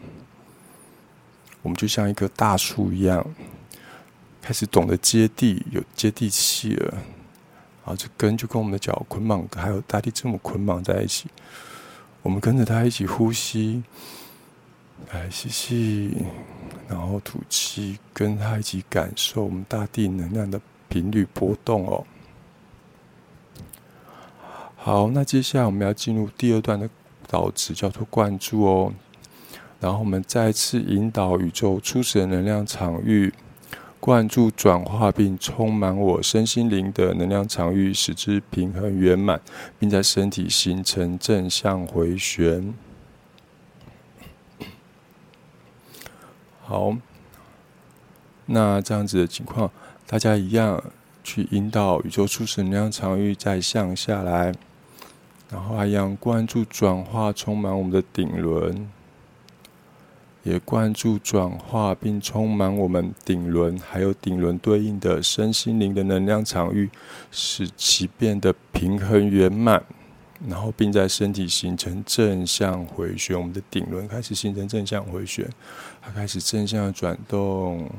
[1.61, 3.23] 我们就像一棵大树一样，
[4.47, 6.93] 开始懂得接地，有接地气了。
[6.93, 11.27] 然后这根就跟我们的脚捆绑，还有大地之母捆绑在一起。
[12.21, 13.83] 我们跟着它一起呼吸，
[15.11, 16.15] 来吸气，
[16.87, 22.05] 然后吐气，跟它一起感受我们大地能量的频率波动哦。
[24.77, 26.89] 好，那接下来我们要进入第二段的
[27.27, 28.93] 导词，叫做灌注哦。
[29.81, 33.33] 然后我们再次引导宇宙初始的能量场域。
[33.99, 39.41] 灌注、转化并充满我身心灵的能量场域，使之平衡圆满，
[39.77, 42.73] 并在身体形成正向回旋。
[46.63, 46.95] 好，
[48.45, 49.71] 那这样子的情况，
[50.05, 50.83] 大家一样
[51.23, 54.53] 去引导宇宙初始能量场域再向下来，
[55.49, 58.89] 然后还一样灌注、转化，充满我们的顶轮。
[60.47, 66.89] 也关注、转化并充满我们顶轮，还有顶轮对应的身心灵的能量场域，
[67.31, 69.83] 使其变得平衡圆满，
[70.47, 73.37] 然后并在身体形成正向回旋。
[73.37, 75.45] 我们的顶轮开始形成正向回旋，
[76.01, 77.89] 它开始正向转动，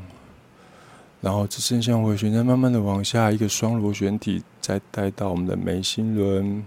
[1.21, 6.65] 然后这正向回旋再慢慢的往下，一个双螺旋体再带到我们的眉心轮，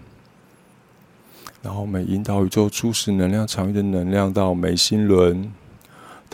[1.63, 5.51] 然后我们引导宇宙初始能量场域的能量到眉心轮。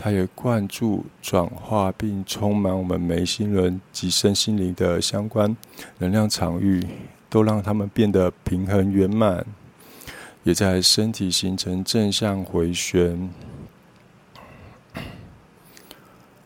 [0.00, 5.56] 它也灌注、转化并充满我们眉心轮及身心灵的相关
[5.98, 6.86] 能量场域，
[7.28, 9.44] 都让它们变得平衡圆满，
[10.44, 13.28] 也在身体形成正向回旋。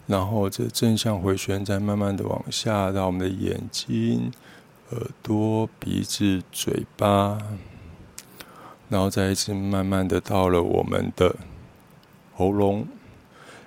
[0.06, 4.32] 然后这正向回旋再慢慢的往下到我们的眼睛、
[4.92, 7.38] 耳朵、鼻子、嘴巴，
[8.88, 11.36] 然后再一次慢慢的到了我们的
[12.34, 12.86] 喉咙。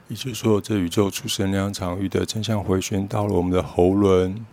[0.08, 4.46] 也就是说，这宇宙出生量场域的正向回旋到了我们的喉轮，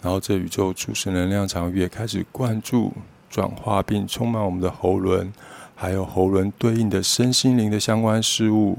[0.00, 2.92] 然后这宇宙出生能量场域也开始灌注、
[3.28, 5.32] 转化并充满我们的喉轮，
[5.74, 8.78] 还有喉轮对应的身心灵的相关事物，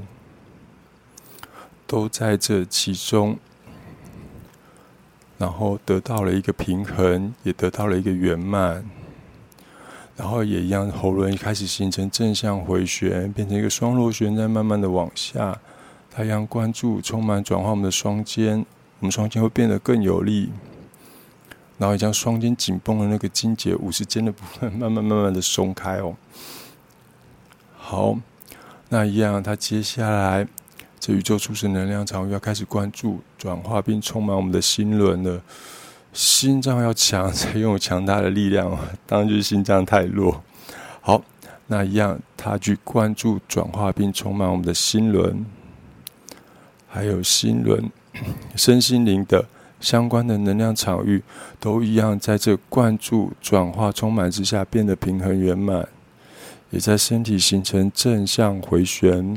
[1.86, 3.36] 都在这其中，
[5.36, 8.82] 然后得到了一个平衡，也得到了一个圆满。
[10.16, 15.58] 然后也一样，喉轮开始形成正向回旋，变成一个双螺旋，在慢慢的往下。
[16.10, 18.64] 太阳关注，充满转化我们的双肩，
[19.00, 20.50] 我们双肩会变得更有力。
[21.76, 26.14] 然后将双肩紧绷的那个筋节、五十肩的部分，慢慢慢慢的松开哦。
[27.76, 28.16] 好，
[28.90, 30.46] 那一样，它接下来
[31.00, 35.42] 这宇宙初始能量场要开始关注、转化并充满我们的心轮了。
[36.14, 38.70] 心脏要强，才拥有强大的力量。
[39.04, 40.42] 当然就是心脏太弱。
[41.00, 41.20] 好，
[41.66, 45.44] 那一样，它去关注、转化并充满我们的心轮，
[46.88, 47.90] 还有心轮、
[48.54, 49.44] 身心灵的
[49.80, 51.22] 相关的能量场域，
[51.58, 55.88] 都一样，在这灌注、转化、充满之下，变得平衡圆满，
[56.70, 59.36] 也在身体形成正向回旋。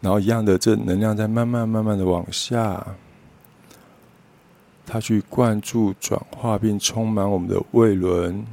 [0.00, 2.84] 然后一样的，这能量在慢慢、慢慢的往下。
[4.86, 8.44] 它去灌注、转化并充满我们的胃轮，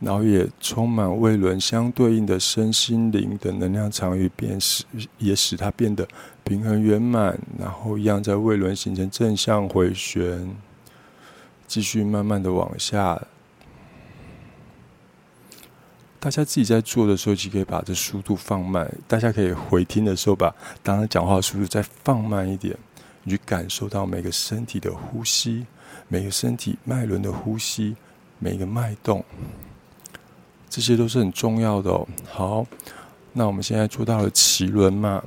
[0.00, 4.84] 然后也充满胃轮相对应的身心灵的能量场域，变使
[5.18, 6.08] 也使它变得
[6.42, 10.56] 平衡圆满，然后一样在胃轮形成正向回旋，
[11.66, 13.22] 继续慢慢的往下。
[16.18, 18.92] 大家自己在做的时候，就可以把这速度放慢。
[19.08, 22.76] 大家可以回听的时候，把刚刚讲话速度再放慢一点。
[23.22, 25.66] 你去感受到每个身体的呼吸，
[26.08, 27.96] 每个身体脉轮的呼吸，
[28.38, 29.24] 每个脉动，
[30.68, 32.08] 这些都是很重要的哦。
[32.30, 32.66] 好，
[33.32, 35.22] 那我们现在做到了脐轮嘛，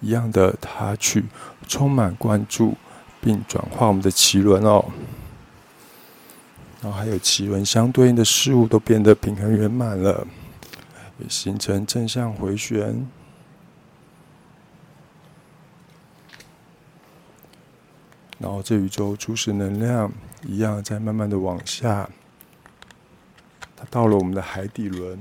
[0.00, 1.24] 一样的，它去
[1.66, 2.74] 充满关注，
[3.20, 4.84] 并转化我们的脐轮哦。
[6.82, 10.26] 然后还有脐轮相对应的事物都变得平衡圆满了，
[11.18, 13.08] 也形成正向回旋。
[18.44, 20.12] 然后这宇宙初始能量
[20.46, 22.10] 一样在慢慢的往下，
[23.74, 25.18] 它到了我们的海底轮，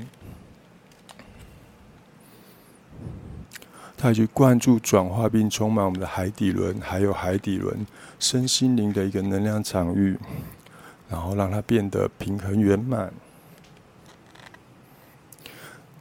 [3.95, 7.87] 它去灌注、转化并充满我们的海底轮，还有海底轮
[8.19, 10.19] 身心灵的一个能量场域。
[11.09, 13.13] 然后让它变得平衡圆满，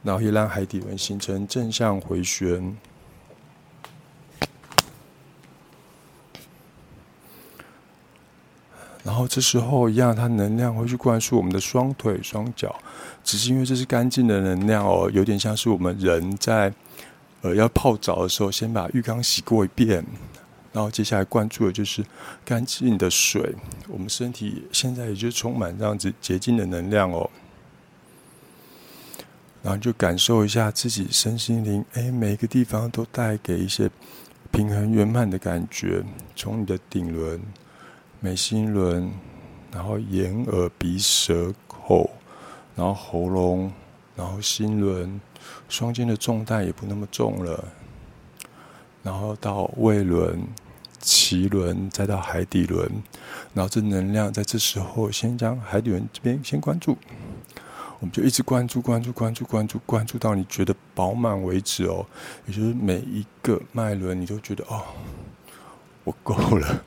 [0.01, 2.75] 然后也让海底轮形成正向回旋。
[9.13, 12.75] 然后这时候一样，它能量会去灌输我们的双腿、双脚，
[13.23, 16.73] 只是因为这是干净的能量哦，有点像是我们人在
[17.43, 20.03] 呃要泡澡的时候，先把浴缸洗过一遍。
[20.71, 22.03] 然后接下来关注的就是
[22.43, 23.53] 干净的水，
[23.87, 27.29] 我们身体现在也就充满这样子洁净的能量哦。
[29.61, 33.87] 然后就感受一下自己身心灵，哎，每个地方都带给一些
[34.51, 36.03] 平衡圆满的感觉。
[36.35, 37.39] 从你的顶轮、
[38.23, 39.11] 眉心轮，
[39.69, 42.09] 然后眼、耳、鼻、舌、口，
[42.73, 43.69] 然后喉咙，
[44.15, 45.19] 然后心轮，
[45.67, 47.65] 双肩的重担也不那么重了。
[49.03, 50.41] 然后到胃轮。
[51.05, 52.89] 脐轮，再到海底轮，
[53.53, 56.97] 然后这能量在这时候先将海底轮这边先关注，
[57.99, 62.05] 我们就一直关注、关注、关注、关注、关注到你觉得饱满为止哦。
[62.45, 64.81] 也就是每一个脉轮，你都觉得哦，
[66.05, 66.85] 我够了。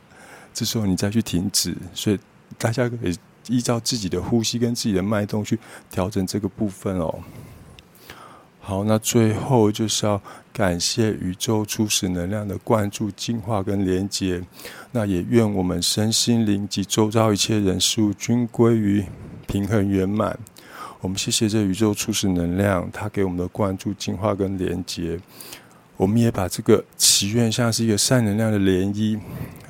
[0.57, 2.19] 这时候你再去停止，所以
[2.57, 3.15] 大家可以
[3.49, 5.59] 依照自己的呼吸跟自己的脉动去
[5.91, 7.15] 调整这个部分哦。
[8.59, 10.19] 好，那最后就是要
[10.55, 14.43] 感谢宇宙初始能量的灌注、净化跟连接。
[14.93, 19.05] 那也愿我们身心灵及周遭一切人事物均归于
[19.47, 20.39] 平衡圆满。
[21.03, 25.21] 我们谢谢这宇宙初始能量，它给我们的灌注、净化跟连接。
[25.99, 29.19] 我们也把这个祈愿像是一个善能量的涟漪，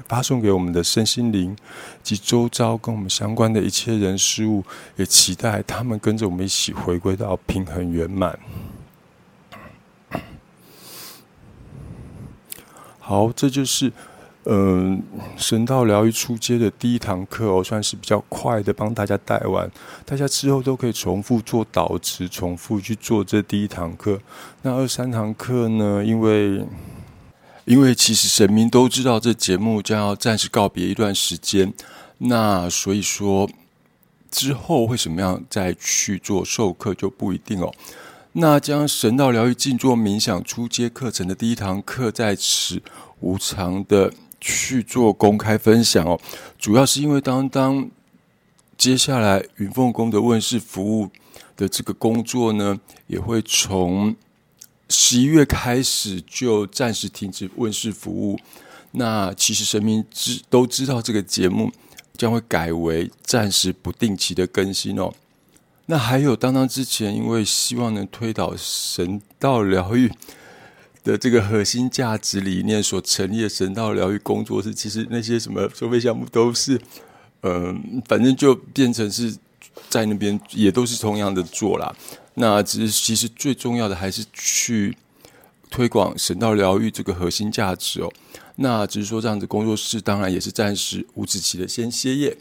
[0.08, 1.56] 发送给我们的身心灵
[2.02, 4.64] 及周遭跟我们相关的一切人事物，
[4.96, 8.38] 也期待他们跟着我们一起回归到平衡圆满。
[12.98, 13.92] 好，这就是
[14.46, 15.00] 嗯
[15.36, 19.70] 神道疗愈初阶的第一堂课哦，算是比较快的帮大家带完，
[20.04, 24.20] 大家之后都可以重复做导词，重复去做这第一堂课。
[24.62, 26.04] 那二三堂课呢？
[26.04, 26.64] 因为
[27.66, 31.74] 因为其实神明都知道这节目将要暂时告别一段时间，
[32.18, 33.50] 那所以说
[34.30, 37.74] 之后会怎么样再去做授课就不一定哦。
[38.34, 42.80] 那将神道疗愈静坐冥想初阶课程的第一堂课在此
[43.18, 46.20] 无偿的去做公开分享哦，
[46.58, 47.90] 主要是因为当当
[48.78, 51.10] 接下来云凤宫的问世服务
[51.56, 54.14] 的这个工作呢，也会从
[54.88, 58.38] 十一月开始就暂时停止问世服务。
[58.92, 61.70] 那其实神明知都知道这个节目
[62.16, 65.12] 将会改为暂时不定期的更新哦。
[65.86, 70.10] 那还有，当当之前，因为希望能推导神道疗愈
[71.04, 76.80] 的这个核心价值理念所成立的神道疗愈工作室，其实那些什么收费项目都是，
[77.42, 79.36] 嗯，反正就变成是
[79.88, 81.94] 在那边也都是同样的做啦。
[82.36, 84.96] 那只是其实最重要的还是去
[85.70, 88.12] 推广神道疗愈这个核心价值哦。
[88.56, 92.36] 那只是说这样子工作室当然也是暂时无止期的先歇业。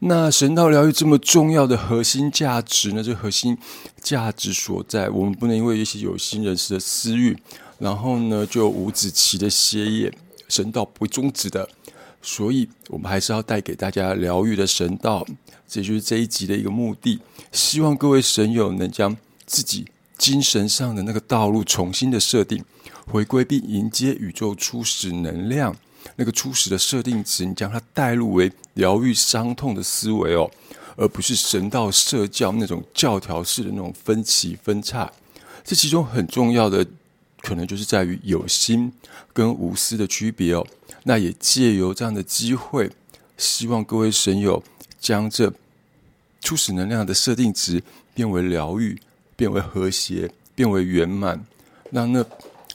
[0.00, 3.02] 那神道疗愈这么重要的核心价值呢？
[3.02, 3.56] 这核心
[4.00, 7.36] 价值所在，我们不能因为一些有心人士的私欲，
[7.78, 10.12] 然后呢就无止期的歇业。
[10.48, 11.68] 神道不会终止的，
[12.20, 15.24] 所以我们还是要带给大家疗愈的神道，
[15.70, 17.20] 这就是这一集的一个目的。
[17.52, 19.16] 希望各位神友能将
[19.46, 19.86] 自己
[20.18, 22.64] 精神上的那个道路重新的设定，
[23.06, 25.76] 回归并迎接宇宙初始能量。
[26.16, 30.50] 那个初始的设定值，你将它带入为疗愈伤痛的思维哦，
[30.96, 35.10] 而不是神道社教那种教条式的那种分歧分叉。
[35.62, 36.84] 这其中很重要的，
[37.42, 38.92] 可能就是在于有心
[39.32, 40.66] 跟无私的区别哦。
[41.04, 42.90] 那也借由这样的机会，
[43.36, 44.62] 希望各位神友
[45.00, 45.52] 将这
[46.40, 47.82] 初始能量的设定值
[48.14, 49.00] 变为疗愈，
[49.34, 51.44] 变为和谐，变为圆满，
[51.90, 52.24] 让那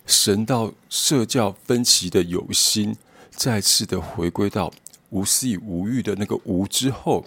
[0.05, 2.95] 神道社教分歧的有心。
[3.31, 4.71] 再次的回归到
[5.09, 7.25] 无私与无欲的那个无之后，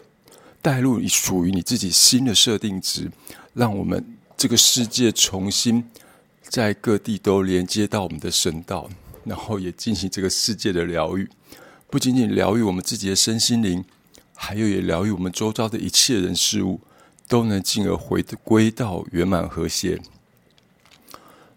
[0.62, 3.10] 带入你属于你自己新的设定值，
[3.52, 5.84] 让我们这个世界重新
[6.42, 8.88] 在各地都连接到我们的神道，
[9.24, 11.28] 然后也进行这个世界的疗愈。
[11.90, 13.84] 不仅仅疗愈我们自己的身心灵，
[14.40, 16.80] 还有也疗愈我们周遭的一切人事物，
[17.26, 20.00] 都能进而回归到圆满和谐。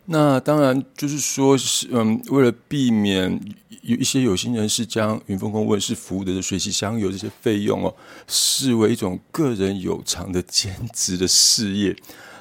[0.06, 3.40] 那当然就是说，是嗯，为了避免
[3.84, 7.96] 有一些有心人士将云峰宫问世服务的水洗香油这些费用哦，
[8.28, 11.96] 视为一种个人有偿的兼职的事业，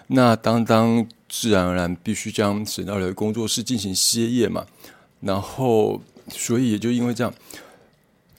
[0.08, 4.64] 那当当自然而然必须将沈道的工作室进行歇业嘛，
[5.20, 7.32] 然后所以也就因为这样。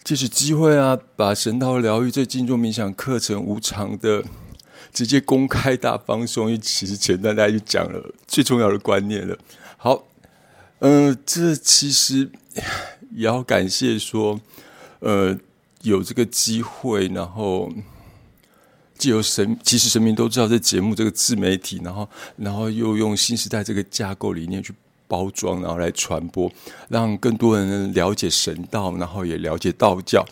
[0.03, 4.23] 借此机会啊，把神道疗愈这静坐冥想课程无偿的
[4.91, 9.37] 直接公开大放送，因为其实前段大家就讲了最重要的观念了。
[9.77, 10.07] 好，
[10.79, 12.29] 嗯，这其实
[13.11, 14.41] 也要感谢说，
[14.99, 15.37] 呃，
[15.83, 17.71] 有这个机会，然后
[18.97, 24.73] 既有神，其实神明都知道这节目这个自媒体，然后，然后又用新时代这个架构理念去。
[25.11, 26.49] 包装，然后来传播，
[26.87, 30.25] 让更多人了解神道，然后也了解道教。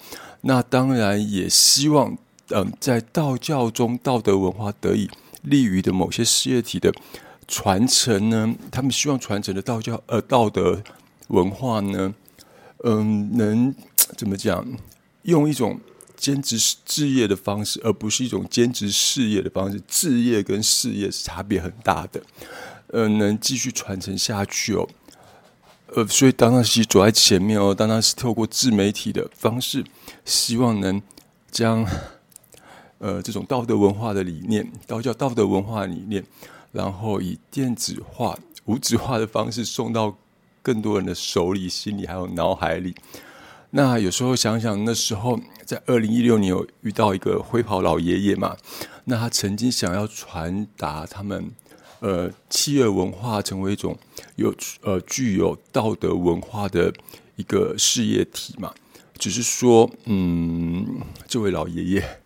[0.43, 2.17] 那当然也希望，
[2.51, 5.09] 嗯，在道教中道德文化得以
[5.41, 6.93] 利于的某些事业体的
[7.45, 10.81] 传承呢，他们希望传承的道教呃道德
[11.27, 12.15] 文化呢，
[12.85, 13.75] 嗯，能
[14.15, 14.65] 怎么讲？
[15.23, 15.77] 用一种
[16.15, 19.81] 兼职置业的方式，而不是一种兼职事业的方式。
[19.87, 22.21] 置业跟事业是差别很大的。
[22.91, 24.87] 呃，能继续传承下去哦，
[25.93, 29.83] 呃，所以当当是走在前面哦，当当是透过自媒体的方式，
[30.25, 30.99] 希望能
[31.51, 31.85] 将
[32.97, 36.23] 呃这种道德文化的理念，道教道德文化理念，
[36.71, 38.35] 然后以电子化、
[38.65, 40.17] 无纸化的方式送到
[40.63, 42.95] 更多人的手里、心里还有脑海里。
[43.69, 48.57] 那有时候想想，那时候在二零一六年有遇到一个灰袍老爷爷嘛，
[49.05, 51.51] 那他曾经想要传达他们。
[51.99, 53.97] 呃，企业文化成为一种
[54.37, 56.93] 有呃具有道德文化的
[57.35, 58.73] 一个事业体嘛？
[59.17, 62.19] 只是说，嗯，这位老爷爷，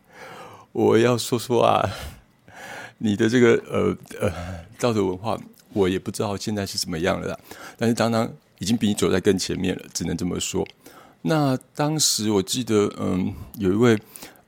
[0.72, 1.88] 我要说说啊，
[2.98, 4.30] 你的这个呃呃
[4.78, 5.38] 道德文化，
[5.72, 7.40] 我也不知道现在是怎么样了。
[7.78, 10.66] 但是当当已经比你走在更前面了，只能这么说。
[11.22, 13.98] 那当时我记得，嗯，有一位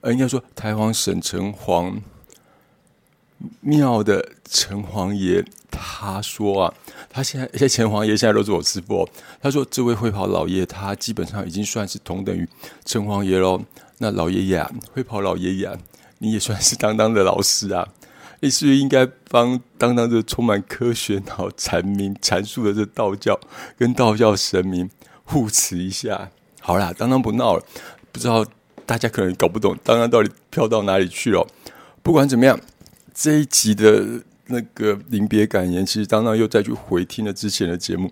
[0.03, 2.01] 呃，应该说台湾省城隍。
[3.61, 6.75] 庙的城隍爷他说啊，
[7.09, 9.09] 他现在而且城隍爷现在都是我师傅。
[9.41, 12.49] 他说这位会跑老爷，他基本上已经算是同等于
[12.85, 13.63] 城隍爷喽。
[13.99, 15.79] 那老爷爷啊，会跑老爷爷啊，
[16.19, 17.87] 你也算是当当的老师啊。
[18.41, 23.39] 你是不是应该帮当当这充满科学脑阐明阐述的这道教
[23.77, 24.91] 跟道教神明
[25.25, 26.31] 护持一下？
[26.61, 27.63] 好啦，当当不闹了。
[28.11, 28.45] 不知道
[28.85, 31.47] 大家可能搞不懂当当到底飘到哪里去了。
[32.03, 32.59] 不管怎么样。
[33.21, 38.09] 这一集的那个临别感言，其实当当又再去回听了之前的节目，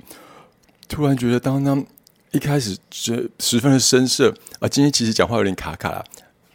[0.88, 1.86] 突然觉得当当
[2.32, 6.04] 一开始十十分的生涩啊，今天其实讲话有点卡卡了，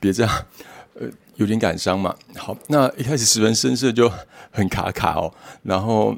[0.01, 0.45] 别这样，
[0.99, 2.13] 呃，有点感伤嘛。
[2.35, 4.11] 好，那一开始十分生涩就
[4.51, 5.33] 很卡卡哦，
[5.63, 6.13] 然后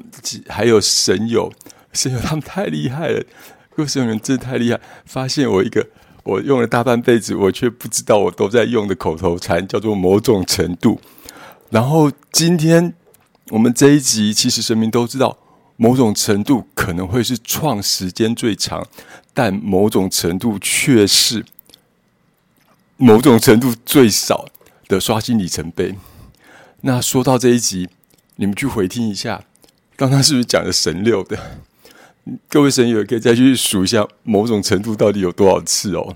[0.48, 1.52] 还有神友，
[1.92, 3.24] 神友他们太厉害了，
[3.76, 5.86] 各位神友们真的太厉害，发现我一个
[6.24, 11.00] 我用了大半辈子，我却不知道我都在用的口头禅，叫做某种程度。
[11.74, 12.94] 然后今天
[13.50, 15.36] 我们这一集，其实神明都知道，
[15.76, 18.86] 某种程度可能会是创时间最长，
[19.32, 21.44] 但某种程度却是
[22.96, 24.46] 某种程度最少
[24.86, 25.96] 的刷新里程碑。
[26.82, 27.88] 那说到这一集，
[28.36, 29.42] 你们去回听一下，
[29.96, 31.36] 刚刚是不是讲的神六的？
[32.48, 36.14] 各位神友可以再去数一下，某种程度到底有多少次哦。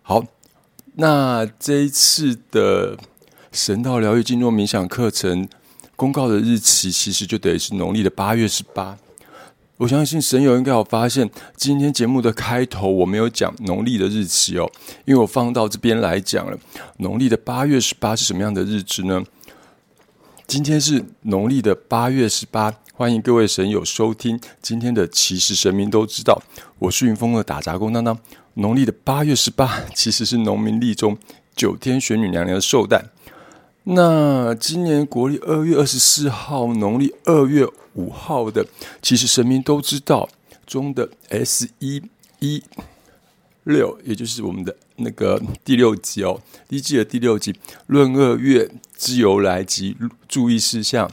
[0.00, 0.24] 好，
[0.94, 2.96] 那这一次的。
[3.54, 5.48] 神道疗愈静坐冥想课程
[5.94, 8.98] 公告的日期，其实就等于是农历的八月十八。
[9.76, 14.68] 我相信神友应该有发现，今天节目的开头我没有讲农历的日期哦，
[15.04, 16.58] 因为我放到这边来讲了。
[16.96, 19.22] 农历的八月十八是什么样的日子呢？
[20.48, 26.42] 今天是农历的八月十八，欢迎各位神友收听今天的其实神明都知道，
[26.80, 28.18] 我是云峰的打杂工当当。
[28.54, 31.16] 农历的八月十八，其实是农民历中
[31.54, 33.10] 九天玄女娘娘的寿诞。
[33.86, 38.66] 那今年国历二月二十四号，农历二月五号的，
[39.02, 40.26] 其实神明都知道
[40.66, 42.02] 中的 S 一
[42.38, 42.62] 一
[43.64, 47.54] 六，也就是我们的那个第六集哦，一季的第六集
[47.86, 49.94] 论二月之由来及
[50.26, 51.10] 注意事项，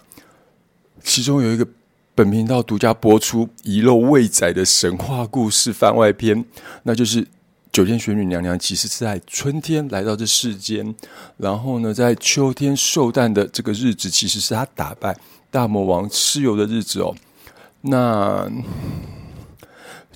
[1.03, 1.67] 其中有一个
[2.15, 6.45] 本频道独家播出遗漏未载的神话故事番外篇，
[6.84, 7.28] 那就是。
[7.72, 10.93] 九天玄女娘娘其实是在春天来到这世间，
[11.38, 15.17] 然后呢，在秋天寿诞的这个日子，其实是她打败
[15.49, 17.15] 大魔王蚩尤的日子哦。
[17.84, 18.51] 那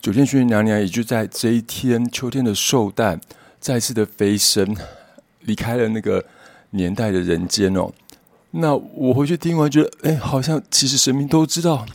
[0.02, 3.22] 九天玄女娘娘也就在这一天秋天的寿诞，
[3.60, 4.76] 再次的飞升，
[5.40, 6.26] 离开了那个
[6.72, 7.90] 年代的人间哦。
[8.52, 11.86] 那我回去听完，觉得哎，好像其实神明都知道，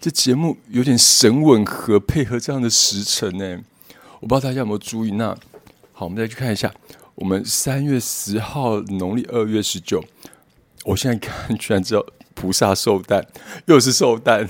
[0.00, 3.60] 这节目有点神吻合，配合这样的时辰呢。
[4.26, 5.12] 我不知道大家有没有注意。
[5.12, 5.28] 那
[5.92, 6.74] 好，我们再去看一下，
[7.14, 10.04] 我们三月十号，农历二月十九，
[10.84, 12.04] 我现在看居然知道
[12.34, 13.24] 菩萨寿诞，
[13.66, 14.48] 又是寿诞。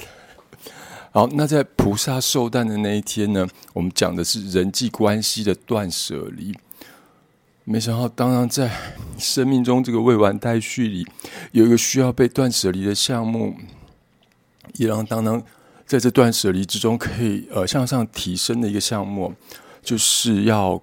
[1.13, 6.57] 好，那在菩萨寿诞的那一天呢，我们讲的是人际关系的断舍离。
[7.65, 8.71] 没想到，当然在
[9.19, 11.07] 生命中这个未完待续里，
[11.53, 13.55] 有一个需要被断舍离的项目，
[14.77, 15.43] 也让当当
[15.85, 19.35] 在这断舍离之中可以呃向上提升的一个项目，
[19.87, 20.83] 就是要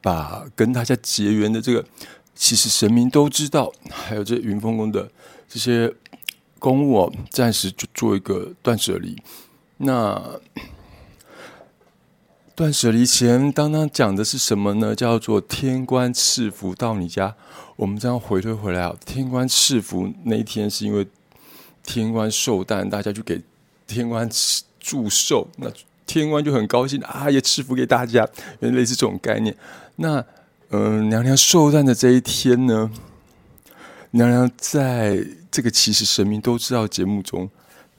[0.00, 1.84] 把跟大家结缘的这个，
[2.34, 5.10] 其实神明都知道，还有这云峰宫的
[5.46, 5.92] 这些。
[6.58, 9.14] 公务暂时就做一个断舍离。
[9.76, 10.40] 那
[12.54, 14.94] 断舍离前，当当讲的是什么呢？
[14.94, 17.36] 叫做天官赐福到你家。
[17.76, 21.06] 我们这样回推回来啊，天官赐福那一天是因为
[21.82, 23.42] 天官寿诞，大家就给
[23.86, 24.28] 天官
[24.80, 25.70] 祝寿，那
[26.06, 28.26] 天官就很高兴啊，也赐福给大家，
[28.60, 29.54] 类似这种概念。
[29.96, 30.24] 那
[30.70, 32.90] 嗯，娘娘寿诞的这一天呢，
[34.12, 35.26] 娘娘在。
[35.48, 37.48] 这个其实神明都知道，节目中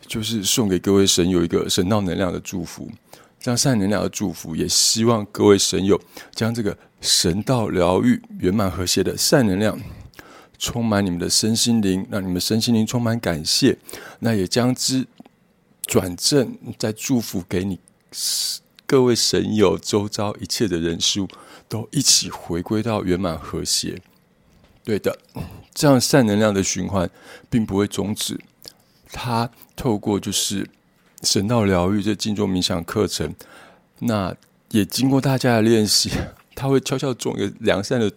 [0.05, 2.88] 就是送给各位神有一个神道能量的祝福，
[3.39, 5.99] 这样善能量的祝福，也希望各位神友
[6.36, 9.76] 将这个神道疗愈圆满和谐的善能量
[10.60, 13.76] 充满你们的身心灵，让你们身心灵充满感谢。
[14.20, 15.03] 那也将之
[15.88, 17.80] 转正，再祝福给你
[18.86, 21.28] 各位神友周遭一切的人数，
[21.68, 24.01] 都一起回归到圆满和谐。
[24.84, 25.20] 对的。
[25.74, 27.07] 这样善能量的循环
[27.51, 28.39] 并不会终止，
[29.11, 30.68] 它透过就是
[31.22, 33.36] 神道疗愈这静坐冥想课程，
[33.99, 34.36] 那
[34.72, 36.09] 也经过大家的练习，
[36.55, 38.11] 它会悄悄种一个良善的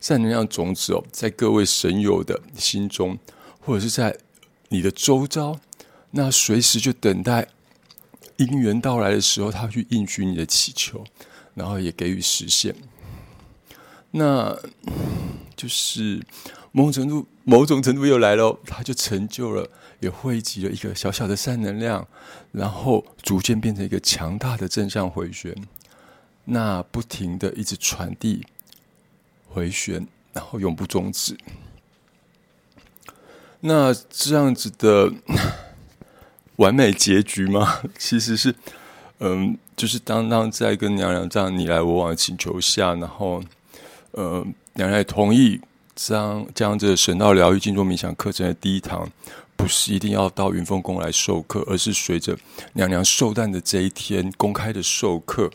[0.00, 3.18] 善能量种子哦，在各位神友的心中，
[3.58, 4.16] 或者是在
[4.68, 5.58] 你的周遭，
[6.12, 7.48] 那随时就等待
[8.36, 11.04] 因缘到来的时候，他去应许你的祈求，
[11.54, 12.74] 然后也给予实现。
[14.10, 14.56] 那
[15.56, 16.22] 就是。
[16.74, 19.68] 某种程度，某种程度又来了，他就成就了，
[20.00, 22.08] 也汇集了一个小小的善能量，
[22.50, 25.54] 然后逐渐变成一个强大的正向回旋，
[26.46, 28.46] 那不停的一直传递
[29.50, 31.36] 回旋，然后永不终止。
[33.60, 35.12] 那这样子的
[36.56, 37.80] 完美结局吗？
[37.98, 38.54] 其实是，
[39.20, 43.42] 嗯，就是当当在跟娘娘这样你来我往的请求下，然后，
[44.12, 44.44] 呃，
[44.74, 45.60] 娘娘也同意。
[45.94, 49.06] 将将这神道疗愈静坐冥想课程的第一堂，
[49.56, 52.34] 不是一定要到云峰宫来授课，而是随着
[52.72, 55.50] 娘娘寿诞的这一天公开的授课，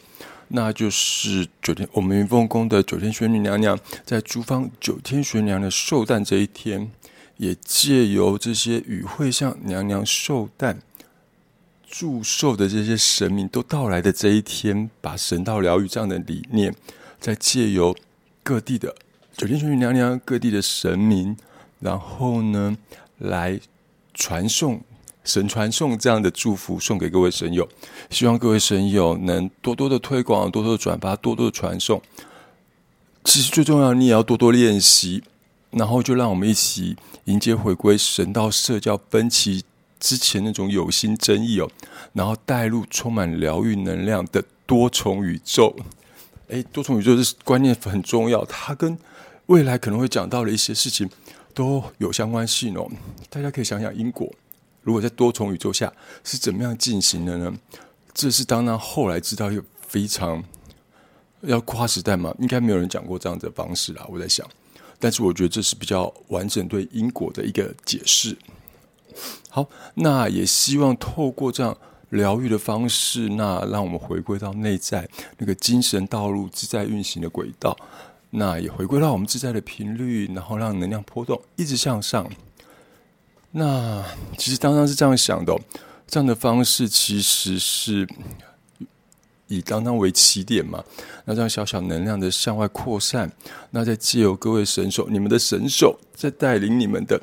[0.49, 6.91] 那就是九天我们云峰宫的九天玄女娘娘在诸方九天玄娘的寿诞这一天，
[7.37, 10.81] 也借由这些与会向娘娘寿诞
[11.87, 16.75] 祝寿的这些神明都到来的这一天，把神道疗愈这样的理念，
[17.19, 17.95] 在借由
[18.43, 18.93] 各地的。
[19.37, 21.37] 九天玄女娘娘各地的神明，
[21.79, 22.75] 然后呢，
[23.19, 23.59] 来
[24.13, 24.81] 传送
[25.23, 27.67] 神传送这样的祝福送给各位神友，
[28.09, 32.01] 希望各位神友能多多的推广，多多的转发，多多的传送。
[33.23, 35.23] 其实最重要，你也要多多练习，
[35.77, 39.63] 然后就让我们一起迎接回归神道社交分歧
[39.99, 41.69] 之前那种有心争议哦，
[42.13, 45.75] 然后带入充满疗愈能量的多重宇宙。
[46.49, 48.97] 哎，多重宇宙这观念很重要，它跟
[49.47, 51.09] 未来可能会讲到的一些事情
[51.53, 52.89] 都有相关性哦。
[53.29, 54.33] 大家可以想想因果，
[54.81, 55.91] 如果在多重宇宙下
[56.23, 57.53] 是怎么样进行的呢？
[58.13, 60.43] 这是当然后来知道一个非常
[61.41, 64.05] 要跨时代嘛，应该没有人讲过这样的方式啦。
[64.09, 64.47] 我在想，
[64.99, 68.37] 但是我觉得这是比较完整对因果的一个解释。
[69.49, 71.77] 好，那也希望透过这样。
[72.11, 77.77] 疗愈的方式，那让我们回归到内在那个精神道路自在运行的轨道，
[78.29, 82.25] 那也回归到我们自在的频率，然后让能量波动一直向上。
[83.51, 84.01] 那
[84.37, 85.53] 其实当当是这样想的，
[86.07, 88.07] 这样的方式其实是
[89.47, 90.83] 以当当为起点嘛，
[91.25, 93.31] 那这样小小能量的向外扩散，
[93.71, 97.21] 那再借由各位神手，你们的神手在带领你们的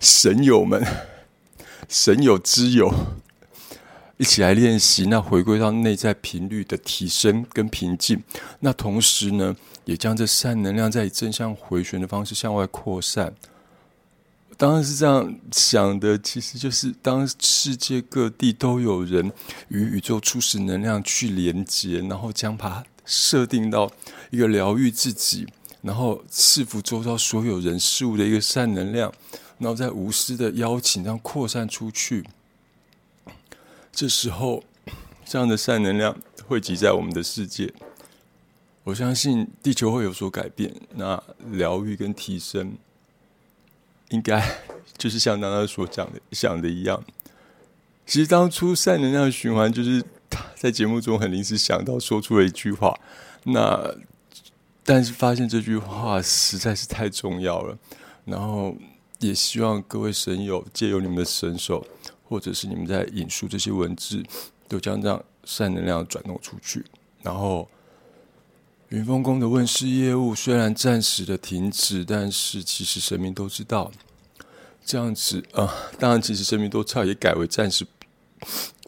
[0.00, 0.84] 神友们，
[1.88, 2.92] 神友之友。
[4.18, 8.22] 一起来练习，那回归到内在频率的提升跟平静。
[8.60, 13.34] 那同时呢，也将这善能量在正向回旋的方式向外扩散。
[14.62, 19.32] 当然是这样想的，其实就是当世界各地都有人
[19.66, 23.90] 与宇宙初始能量去连接，然后将它设定到
[24.30, 25.48] 一个疗愈自己，
[25.80, 29.12] 然后赐福周遭所有人事物的一个善能量，
[29.58, 32.24] 然后再无私的邀请，这样扩散出去。
[33.90, 34.62] 这时候，
[35.24, 37.74] 这样的善能量汇集在我们的世界，
[38.84, 42.74] 我相信地球会有所改变，那疗愈跟提升。
[44.12, 44.42] 应该
[44.96, 47.02] 就是像刚刚所讲的想的一样，
[48.06, 52.98] 其实当初善能量循环就是他在节目中很临时想到说出了一句话，
[53.44, 53.94] 那
[54.84, 57.78] 但是发现这句话实在是太重要了，
[58.26, 58.76] 然后
[59.18, 61.86] 也希望各位神友借由你们的神手，
[62.28, 64.22] 或者是你们在引述这些文字，
[64.68, 66.84] 都将这样善能量转动出去，
[67.22, 67.68] 然后。
[68.92, 73.90] 云峰宫的问世业务虽然暂时的停止，但是其实神明都知道，
[74.84, 75.66] 这样子啊，
[75.98, 77.86] 当然其实神明都知道，也改为暂时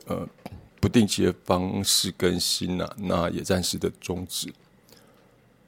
[0.04, 0.28] 呃
[0.78, 4.52] 不定期的方式更新了，那也暂时的终止。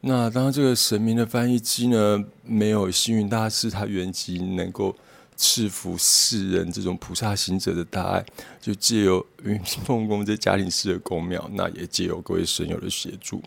[0.03, 4.95] 那当然，这个神明的翻译机呢，没有幸运大师他原籍能够
[5.35, 8.27] 赐福世人这种菩萨行者的大爱，
[8.61, 13.43] 就借由云峰宫这家庭式的宫庙，那也借由各位神友的协助。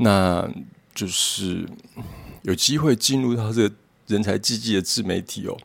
[0.00, 0.48] 那
[0.94, 1.68] 就是
[2.42, 3.74] 有机会进入到这个
[4.06, 5.56] 人才济济的自媒体哦，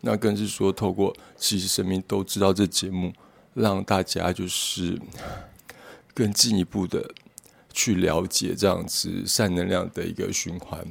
[0.00, 3.12] 那更是说透过其实神明都知道这节目，
[3.54, 5.00] 让大家就是
[6.12, 7.12] 更进一步的
[7.72, 10.84] 去了解这样子善能量的一个循环，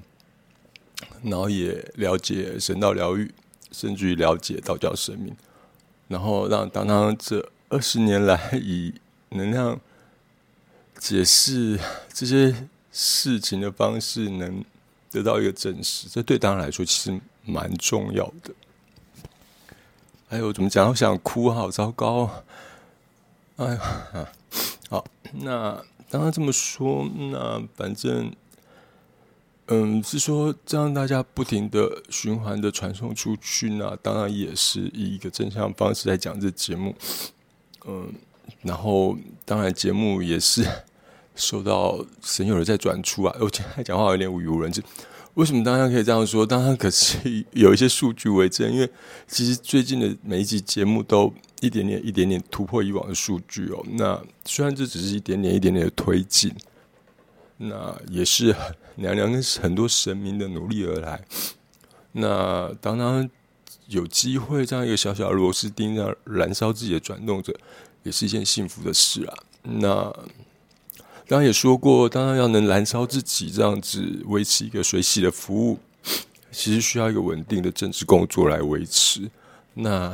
[1.22, 3.34] 然后也了解神道疗愈，
[3.72, 5.36] 甚至于了解道教神明，
[6.08, 8.94] 然后让当当这二十年来以
[9.30, 9.80] 能量
[10.98, 11.78] 解释
[12.14, 12.70] 这些。
[12.98, 14.64] 事情的方式能
[15.12, 18.54] 得到一个证实，这对大家来说其实蛮重要的。
[20.30, 20.88] 哎呦怎么讲？
[20.88, 22.44] 我想哭，好糟糕！
[23.58, 24.32] 哎呀，
[24.90, 28.34] 好，那当然这么说，那反正，
[29.68, 36.96] 嗯，是说这样大家不停的循环的传送出去，那当然也是以一个正向方式在讲这节目。
[37.86, 38.14] 嗯，
[38.62, 40.66] 然后当然节目也是。
[41.36, 43.36] 受到神友的在转出啊！
[43.42, 44.84] 我今天讲话有点语无伦次。
[45.36, 46.46] 为什么大家可以这样说？
[46.46, 48.90] 当然可是有一些数据为证，因为
[49.28, 53.86] 其实最近的每一集节目都一点点、一点点突破以往的数据哦。
[53.92, 56.56] 那虽然这只是一点点、一点点的推进，
[57.58, 58.56] 那也是
[58.96, 61.22] 娘娘跟很多神明的努力而来。
[62.14, 63.30] 那当然
[63.88, 67.54] 有机会这样一个小小的螺丝钉，样燃烧自己的转动者，
[68.04, 69.34] 也是一件幸福的事啊。
[69.64, 70.16] 那。
[71.28, 75.80] 刚刚也说过，当然要能燃烧自己，这样子维持一个水洗的服务，
[76.52, 79.30] 其实需要一个稳定的政治工作来维持。
[79.74, 80.14] 那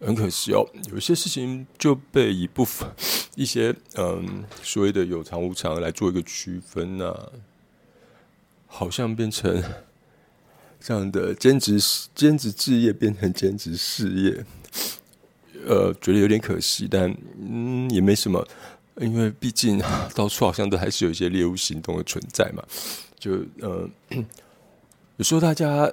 [0.00, 2.88] 很可惜哦，有些事情就被一部分
[3.34, 7.30] 一些嗯所谓的有偿无偿来做一个区分那
[8.66, 9.62] 好像变成
[10.80, 11.78] 这样的兼职
[12.14, 14.44] 兼职置业变成兼职事业，
[15.66, 18.48] 呃，觉得有点可惜，但嗯也没什么。
[18.96, 19.80] 因为毕竟
[20.14, 22.62] 到处好像都还是有一些猎物行动的存在嘛，
[23.18, 23.88] 就呃，
[25.16, 25.90] 有时候大家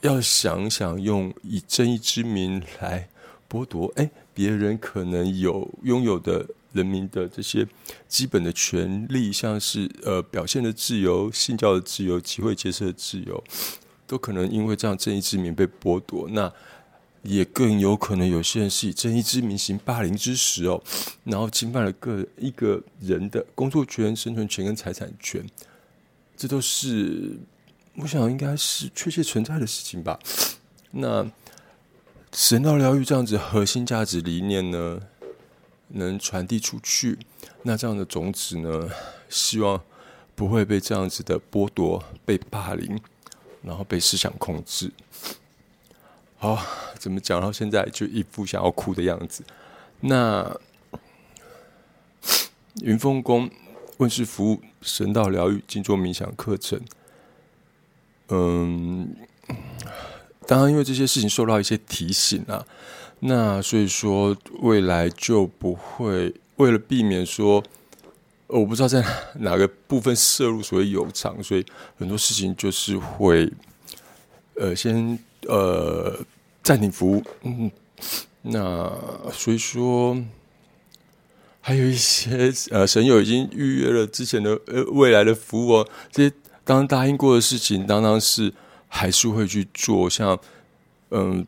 [0.00, 3.08] 要想想，用以正义之名来
[3.48, 7.66] 剥夺哎别人可能有拥有的人民的这些
[8.08, 13.42] 基本的权利，像是呃表现的自由、信教的自由、集会结社的自由，
[14.06, 16.28] 都可能因为这样正义之名被剥夺。
[16.30, 16.52] 那
[17.22, 20.82] 也更有可能有些人是以正义之名行霸凌之实哦，
[21.24, 25.44] 然后侵犯了个一个人的工作权、生存权跟财产权，
[26.36, 27.38] 这都是
[27.96, 30.18] 我想应该是确切存在的事情吧。
[30.92, 31.30] 那
[32.32, 35.00] 神道疗愈这样子核心价值理念呢，
[35.88, 37.18] 能传递出去，
[37.64, 38.88] 那这样的种子呢，
[39.28, 39.82] 希望
[40.34, 42.98] 不会被这样子的剥夺、被霸凌，
[43.62, 44.90] 然后被思想控制。
[46.40, 46.58] 哦，
[46.98, 49.44] 怎么讲到现在就一副想要哭的样子？
[50.00, 50.58] 那
[52.82, 53.50] 云峰宫
[53.98, 56.80] 问世服务神道疗愈静坐冥想课程，
[58.28, 59.14] 嗯，
[60.46, 62.64] 当然因为这些事情受到一些提醒啊，
[63.18, 67.62] 那所以说未来就不会为了避免说，
[68.46, 71.66] 我不知道在哪个部分摄入所谓有偿，所以
[71.98, 73.52] 很多事情就是会，
[74.54, 75.18] 呃，先。
[75.50, 76.16] 呃，
[76.62, 77.68] 暂停服务，嗯，
[78.42, 78.88] 那
[79.32, 80.16] 所以说
[81.60, 86.34] 还有一些呃神友已经预约了之前的呃未来的服务哦，这些
[86.64, 88.52] 刚答应过的事情，当然是
[88.86, 90.08] 还是会去做。
[90.08, 90.38] 像
[91.10, 91.44] 嗯，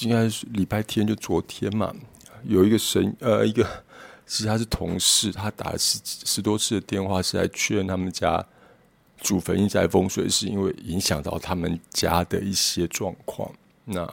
[0.00, 1.94] 应该是礼拜天就昨天嘛，
[2.42, 3.62] 有一个神呃一个，
[4.26, 8.44] 其实他是同事，他打了十十多次的电话，是来确认他们家
[9.24, 13.50] 祖坟一宅风水，是因为影响到他们家的一些状况。
[13.86, 14.04] 那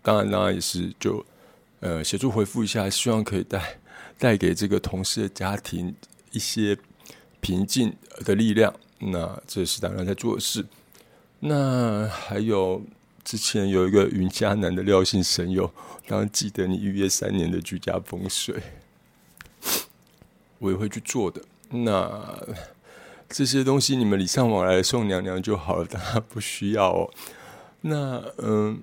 [0.00, 1.22] 当然，当然也是就
[1.80, 3.78] 呃协助回复一下，希望可以带
[4.18, 5.94] 带给这个同事的家庭
[6.30, 6.78] 一些
[7.42, 7.94] 平静
[8.24, 8.74] 的力量。
[8.98, 10.64] 那这是当然在做的事。
[11.40, 12.82] 那还有
[13.22, 15.70] 之前有一个云嘉南的廖姓神友，
[16.06, 18.62] 当然记得你预约三年的居家风水，
[20.58, 21.42] 我也会去做的。
[21.68, 22.42] 那
[23.28, 27.10] 这些东西你们礼尚往来送娘娘就好了，当然不需要哦。
[27.82, 28.78] 那嗯。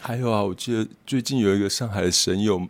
[0.00, 2.68] 还有啊，我记得最近有一个上海的神友，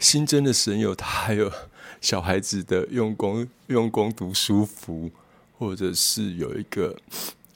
[0.00, 1.52] 新增的神友，他还有
[2.00, 5.08] 小孩子的用功用功读书服，
[5.56, 6.96] 或者是有一个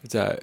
[0.07, 0.39] 在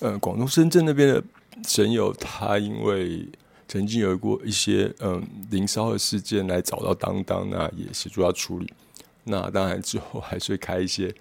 [0.00, 1.24] 呃广东深圳那边的
[1.66, 3.26] 神友，他因为
[3.66, 8.72] 曾经有过一些嗯灵骚的事件来找到当当，那也协助他处理。
[9.24, 11.14] 那当然之后还是会开一些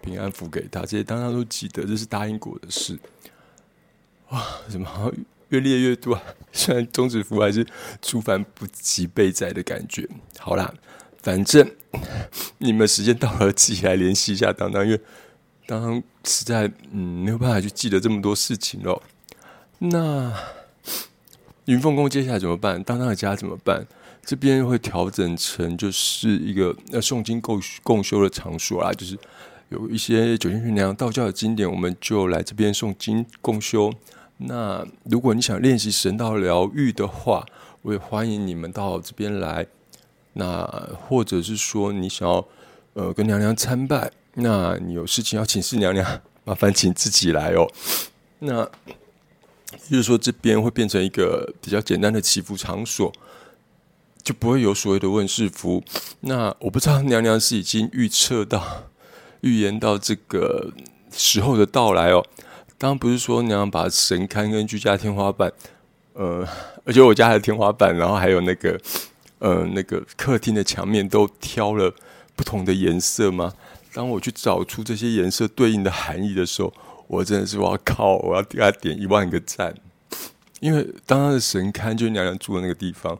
[0.00, 2.98] 平安符给他，这些当当都记得，这是答应过的事。
[4.28, 5.12] 哇，怎么
[5.48, 6.20] 越列越多？
[6.52, 7.66] 虽然中指符还是
[8.00, 10.08] 出凡不及备载的感觉。
[10.38, 10.72] 好啦，
[11.22, 11.68] 反正
[12.58, 15.00] 你们时间到了，自己来联系一下当当，因为
[15.66, 19.02] 当当实在嗯没有办法去记得这么多事情喽。
[19.78, 20.32] 那
[21.64, 22.82] 云凤宫接下来怎么办？
[22.82, 23.86] 当当的家怎么办？
[24.28, 29.18] 这边会调整成就是一个呃诵经共共修的场所啦，就是
[29.70, 33.90] 有一些九天玄娘道教的经典，我们就来这边诵经共修。
[34.36, 37.46] 那如果你想练习神道疗愈的话，
[37.80, 39.66] 我也欢迎你们到这边来。
[40.34, 40.62] 那
[41.08, 42.46] 或者是说你想要
[42.92, 47.66] 呃跟娘娘参拜，那你有事情要请示娘娘，麻烦请自己来哦。
[48.40, 48.62] 那
[49.88, 53.10] 就是说这边会变成一个比较简单的祈福场所，
[54.22, 55.82] 就不会有所谓的问世符。
[56.20, 58.84] 那我不知道娘娘是已经预测到、
[59.42, 60.72] 预言到这个
[61.12, 62.24] 时候的到来哦。
[62.76, 65.52] 刚不是说你要把神龛跟居家天花板，
[66.12, 66.46] 呃，
[66.84, 68.80] 而且我家的天花板，然后还有那个，
[69.40, 71.92] 呃，那个客厅的墙面都挑了
[72.36, 73.52] 不同的颜色吗？
[73.92, 76.72] 当我去找出这些颜色对应的含义的时候，
[77.08, 79.74] 我真的是我靠，我要给他点一万个赞，
[80.60, 83.18] 因为当他的神龛就是娘娘住的那个地方，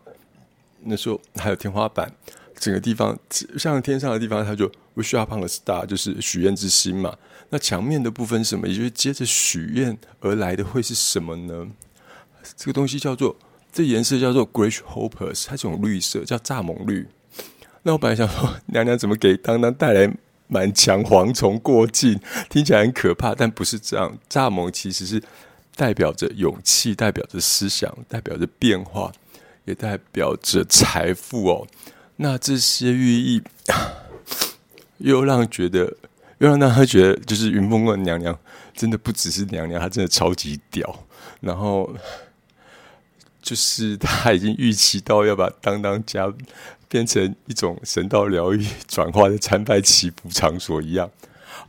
[0.83, 2.13] 那时候还有天花板，
[2.57, 3.19] 整个地方
[3.59, 7.17] 像天上的地方，它就 wish upon a star，就是许愿之心嘛。
[7.51, 8.69] 那墙面的部分什么？
[8.69, 11.69] 也就是接着许愿而来的会是什么呢？
[12.57, 13.37] 这个东西叫做
[13.73, 17.07] 这颜色叫做 Grace Hopers，它这种绿色叫蚱蜢绿。
[17.83, 20.13] 那我本来想说，娘娘怎么给当当带来
[20.47, 22.21] 满墙蝗虫过境，
[22.51, 24.19] 听起来很可怕，但不是这样。
[24.29, 25.23] 蚱蜢其实是
[25.77, 29.13] 代表着勇气，代表着思想，代表着变化，
[29.69, 31.67] 也代表着财富哦。
[32.17, 33.43] 那这些寓意
[34.99, 35.97] 又让觉得。
[36.41, 38.39] 又让大家觉得，就是云凤宫娘娘
[38.73, 41.05] 真的不只是娘娘，她真的超级屌。
[41.41, 41.93] 然后
[43.43, 46.33] 就是她已经预期到要把当当家
[46.89, 51.11] 变成一种神道疗愈转化的参拜祈福场所一样。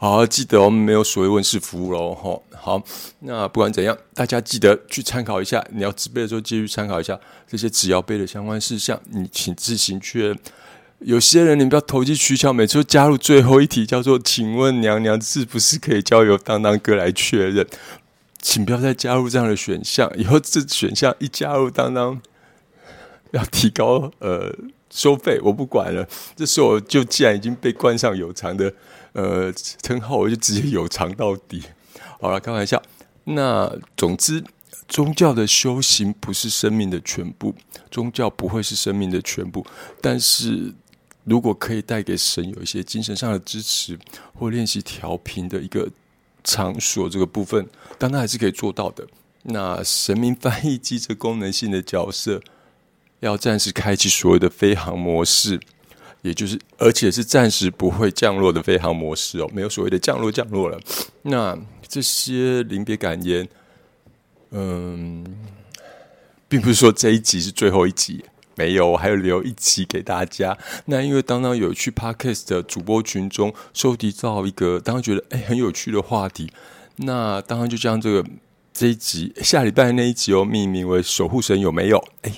[0.02, 2.16] 好，记得我们没有所谓问世服务喽。
[2.16, 2.82] 哈，好，
[3.20, 5.62] 那不管怎样，大家记得去参考一下。
[5.74, 10.39] 你要自备的时候，继续参考一下这些只要背的相关事项，你请自行确认。
[11.00, 17.68] 有些人，你不要投机取巧，每次都加入最后一题，叫做“请问娘娘是不是可以交由当当哥来确认？”
[18.41, 20.10] 请不要再加入这样的选项。
[20.16, 22.22] 以后这选项一加入，当当
[23.32, 24.50] 要提高呃
[24.89, 26.08] 收费，我不管了。
[26.38, 28.74] 这时候我就既然已经被冠上有偿的
[29.14, 31.64] 呃称号，我就直接有偿到底。
[32.20, 32.82] 好了，开玩笑。
[33.26, 34.43] 那总之，
[34.88, 37.55] 宗教的修行不是生命的全部，
[37.91, 39.66] 宗教不会是生命的全部，
[40.01, 40.74] 但是。
[41.26, 43.99] 如果可以带给神有一些精神上的支持，
[44.34, 45.88] 或练习调频的一个
[46.43, 47.68] 场所，这个部分，
[47.99, 49.05] 当然还是可以做到的。
[49.43, 52.41] 那神明翻译机这功能性的角色，
[53.20, 55.60] 要暂时开启所谓的飞行模式，
[56.22, 60.80] 也就是而且是暂时不会降落的飞行模式哦，没有所谓的降落降落了。
[61.24, 61.57] 那
[61.88, 63.47] 这些临别感言，
[64.51, 65.26] 嗯，
[66.47, 68.24] 并不是说这一集是最后一集。
[68.55, 70.57] 没有，我还有留一集给大家。
[70.88, 76.51] 那因为当当有去 Podcast 的主播群中收集到一个当当觉得哎很有趣的话题，
[76.97, 78.26] 那当然就将这个
[78.74, 82.03] 这一集下礼拜那一集哦命名为“守护神有没有”？
[82.24, 82.34] 哎，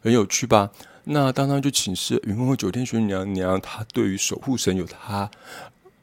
[0.00, 0.70] 很有趣吧？
[1.04, 5.30] 那当当就请示云梦九天玄娘娘，她对于守护神有她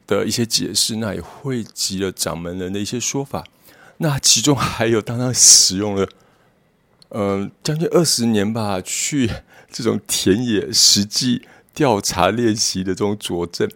[0.06, 3.44] 的一些解释，那也汇集了掌门人的一些说法。
[3.98, 6.08] 那其中还有当当使用了，
[7.10, 9.30] 嗯，将近二十年吧，去
[9.70, 11.42] 这种田野实际
[11.74, 13.70] 调查练习的这种佐证，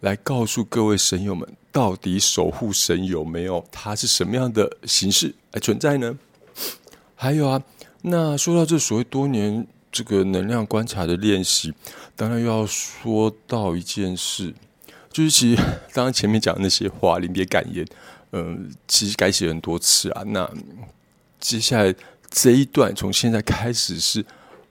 [0.00, 3.64] 来告诉各位神友们，到底守护神有没有？
[3.70, 6.18] 它是什么样的形式来存在呢？
[7.14, 7.62] 还有啊，
[8.02, 11.72] 那说到这所谓多年这个能量观察的练习，
[12.16, 14.52] 当然又要说到一件事。
[15.12, 15.62] 就是其实
[15.92, 17.86] 刚刚前面讲的那些话，临别感言，
[18.30, 20.22] 嗯，其实改写很多次啊。
[20.28, 20.50] 那
[21.38, 21.94] 接下来
[22.30, 24.24] 这一段从现在开始，是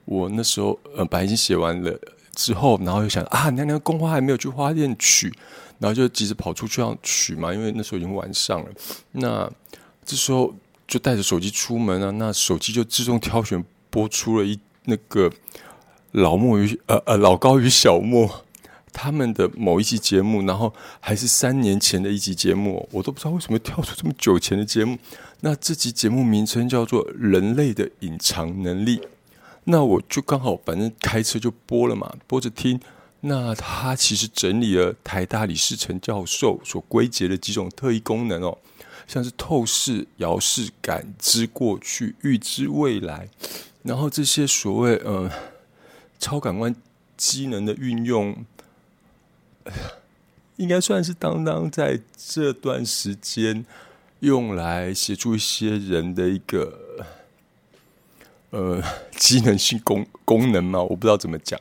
[0.04, 1.96] 我那时候呃，本来已经写完了
[2.34, 5.32] 之后，然后又想啊，娘娘宫花还没有去花店取，
[5.78, 8.70] 然后就急着跑出去要取嘛，因为那时候已经晚上了。
[9.12, 9.48] 那
[10.04, 10.52] 这时候
[10.88, 15.32] 就带着手机出门啊，那手机就自动挑选播出了一那个
[16.12, 18.44] 老莫与呃呃老高与小莫。
[18.94, 20.70] 他们的某一期节目，然后
[21.00, 24.98] 还是三年前的一集节目，我都不知道为什么跳出这么久前的节目。
[25.40, 28.98] 那这集节目名称叫做《人类的隐藏能力》，
[29.64, 32.78] 那我就刚好反正开车就播了嘛，播着听。
[33.20, 38.58] 那他其实整理了台大李世成教授所归结的几种特异功能哦，
[39.06, 43.30] 像是透视、遥视、感知过去、预知未来，
[43.82, 45.30] 然后这些所谓呃
[46.18, 46.74] 超感官
[47.16, 48.44] 机能的运用。
[50.56, 53.64] 应该算是当当在这段时间
[54.20, 57.06] 用来协助一些人的一个
[58.50, 58.82] 呃
[59.16, 61.58] 机能性功 功能嘛，我不知道怎么讲。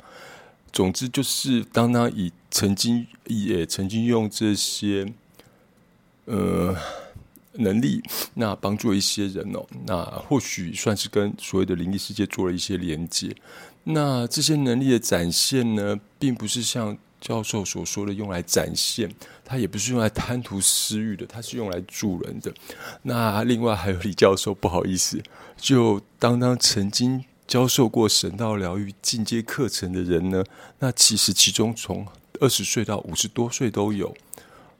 [0.72, 5.12] 总之就是当当以曾经也曾经用这些
[6.26, 6.76] 呃
[7.54, 8.02] 能力，
[8.34, 13.36] 那帮助一些人哦，那或许算是跟所谓的灵异世界做了一些连接。
[13.84, 16.98] 那这些能力的展现呢，并不是像。
[17.22, 19.08] 教授所说的用来展现，
[19.46, 22.52] 它也不是用来贪图私欲的，它是用来助人的。
[23.04, 25.22] 那另外还有李教授，不好意思，
[25.56, 30.44] 就当当曾经教授过神道疗愈进阶课程的人呢，
[30.80, 32.08] 那其实其中从
[32.40, 34.16] 二十岁到五十多岁都有，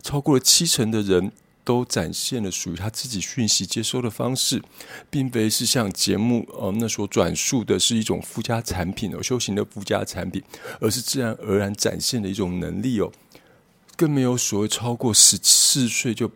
[0.02, 1.32] 超过了七成的人。
[1.64, 4.62] 都展现了属于他自己讯息接收的方式，
[5.10, 10.42] 并非是像节目呃那所转述的是一种附加产品哦，修行的附加产品，
[10.80, 13.12] 而是自然而然展现的一种能力哦，
[13.96, 16.32] 更没有所谓超过十四岁就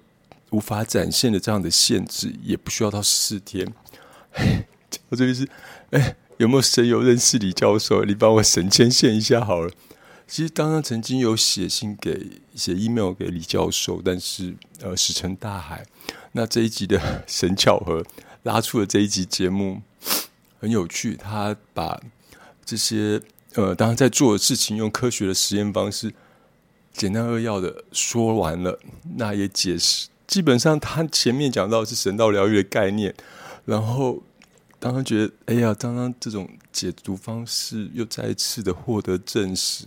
[0.51, 3.73] 无法展现的这样的限制，也不需要到十四天。
[5.09, 5.47] 我这边是，
[5.91, 8.05] 哎，有没有神友认识李教授？
[8.05, 9.71] 你帮我神牵线一下好了。
[10.28, 15.86] 其实刚刚曾经有写信给写 email 给李教授，但是呃石沉大海。
[16.32, 18.03] 那这一集的神巧合
[18.43, 19.82] 拉出了这一集节目，
[20.59, 21.15] 很有趣。
[21.15, 22.01] 他把
[22.65, 23.21] 这些
[23.53, 26.13] 呃当然在做的事情用科学的实验方式
[26.91, 28.80] 简单扼要的说完了。
[29.17, 33.13] 那也解释，基本上他前面讲到是神道疗愈的概念，
[33.65, 34.23] 然后。
[34.80, 39.86] 刚刚觉得，哎呀，刚刚这种解读方式又再一次的获得证实，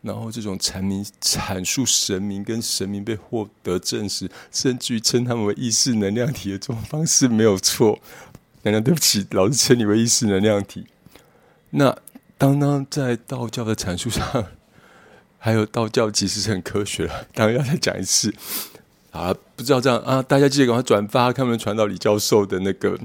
[0.00, 7.98] 然后这种阐明阐述神明跟神明被获得证实，甚至于称他们为意识能量体的这种方式没有错。
[8.62, 10.86] 娘娘，对不起，老是称你为意识能量体。
[11.70, 11.96] 那
[12.36, 14.46] 当当在道教的阐述上，
[15.38, 18.32] 还有道教其实是很科学的，当然要再讲一次。
[19.10, 22.96] 啊，不知道这样啊，大家记得赶快转发，看不能传到李教授的那个。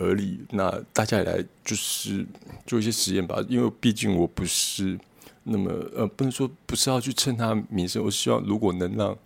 [0.00, 2.26] 而已，那大家也来就是
[2.66, 4.98] 做一些实验吧，因为毕竟我不是
[5.44, 9.16] 那么呃，不能说不是要去蹭他名声，我希望如果能让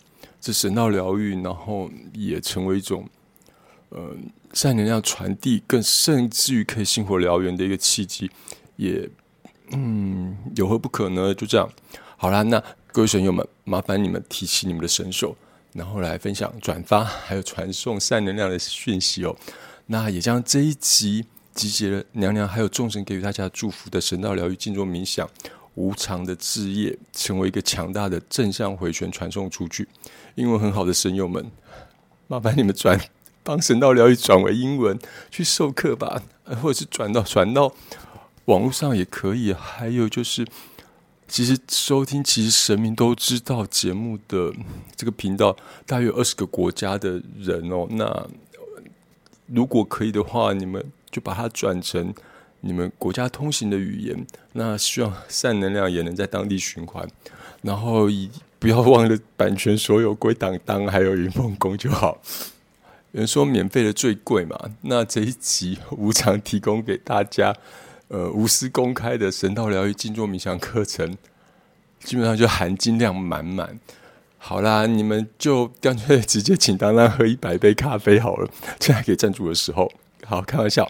[0.40, 3.08] 这神道疗愈，然后也成为一种
[3.90, 4.14] 呃
[4.52, 8.30] 善能量传递，更甚至于可以星火燎原的一个契机，
[8.76, 9.08] 也
[9.70, 11.32] 嗯有何不可呢？
[11.34, 11.68] 就这样，
[12.16, 12.62] 好啦，那
[12.92, 15.36] 各位神友们，麻烦你们提起你们的神手，
[15.72, 19.36] 然后来分享、转发，还有传送善能量的讯息哦。
[19.86, 25.28] 那也将这一集集结了娘娘还有众神给予大家祝福的神道疗愈静坐冥想
[25.74, 29.86] 无常的置业，成为一个强大的正向回旋传送出去。
[30.36, 31.50] 英文很好的神友们，
[32.28, 32.98] 麻烦你们转
[33.42, 34.98] 帮神道疗愈转为英文
[35.30, 36.22] 去授课吧，
[36.62, 37.74] 或者是转到传到
[38.46, 39.52] 网络上也可以。
[39.52, 40.46] 还有就是，
[41.28, 44.52] 其实收听其实神明都知道节目的
[44.96, 45.54] 这个频道
[45.84, 48.26] 大约二十个国家的人哦，那。
[49.46, 52.14] 如果可以的话，你们就把它转成
[52.60, 54.26] 你们国家通行的语言。
[54.52, 57.08] 那希望善能量也能在当地循环。
[57.62, 62.20] 然后以不要忘了版权所有归当当，还有云梦宫就好。
[63.12, 64.58] 有人说免费的最贵嘛？
[64.82, 67.54] 那这一集无偿提供给大家，
[68.08, 71.16] 呃，无私公开的神道疗愈静坐冥想课程，
[72.00, 73.78] 基本上就含金量满满。
[74.46, 78.50] 好啦，你们就干脆直接请当当喝一百杯咖啡好了。
[78.78, 79.90] 现在可以赞助的时候，
[80.26, 80.86] 好开玩笑。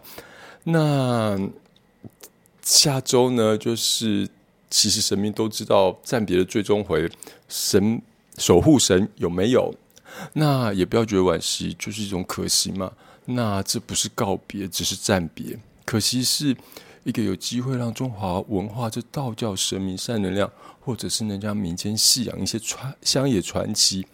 [0.65, 1.39] 那
[2.63, 4.29] 下周呢，就是
[4.69, 7.09] 其实神明都知道暂别的最终回，
[7.49, 8.03] 神
[8.39, 9.73] 守护神有没有？
[10.33, 12.91] 那也不要觉得惋惜，就是一种可惜嘛。
[13.27, 15.57] 那这不是告别，只是暂别。
[15.85, 16.57] 可惜是
[17.05, 20.51] 一个有机会让中华文化这道教神明善能量。
[20.85, 24.07] 或者是人家民间信仰一些传乡野传奇，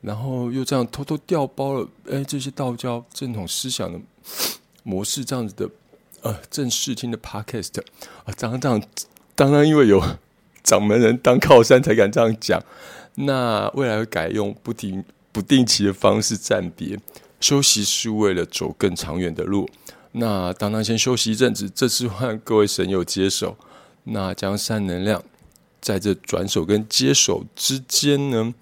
[0.00, 4.00] 然后又这样偷偷调包了，哎，这些道教正统思想的
[4.82, 5.68] 模式，这样子的
[6.22, 7.80] 呃正视听的 podcast
[8.24, 8.80] 啊，当当
[9.34, 10.02] 当当，因为有
[10.62, 12.62] 掌门人当靠山，才敢这样讲。
[13.16, 16.98] 那未来会改用不停不定期的方式暂别
[17.40, 19.68] 休息，是为了走更长远的路。
[20.12, 23.58] 那当当先休息一阵子，这次换各位神友接手，
[24.04, 25.22] 那将善能量。
[25.80, 28.54] 在这转手跟接手之间呢，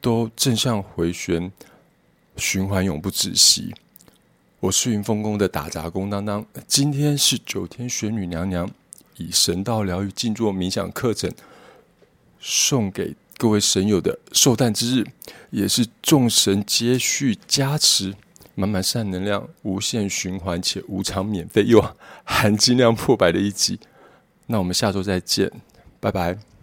[0.00, 1.50] 都正向回旋
[2.36, 3.74] 循环，永不止息。
[4.60, 8.70] 我是云峰宫的打杂工当当，今天是九天玄女娘娘
[9.16, 11.30] 以神道疗愈静坐冥想课程
[12.40, 15.06] 送给各位神友的寿诞之日，
[15.50, 18.14] 也是众神接续加持，
[18.54, 21.84] 满满善能量，无限循环且无偿免费又
[22.24, 23.78] 含金量破百的一集。
[24.46, 25.50] 那我们下周再见。
[26.04, 26.53] 拜拜。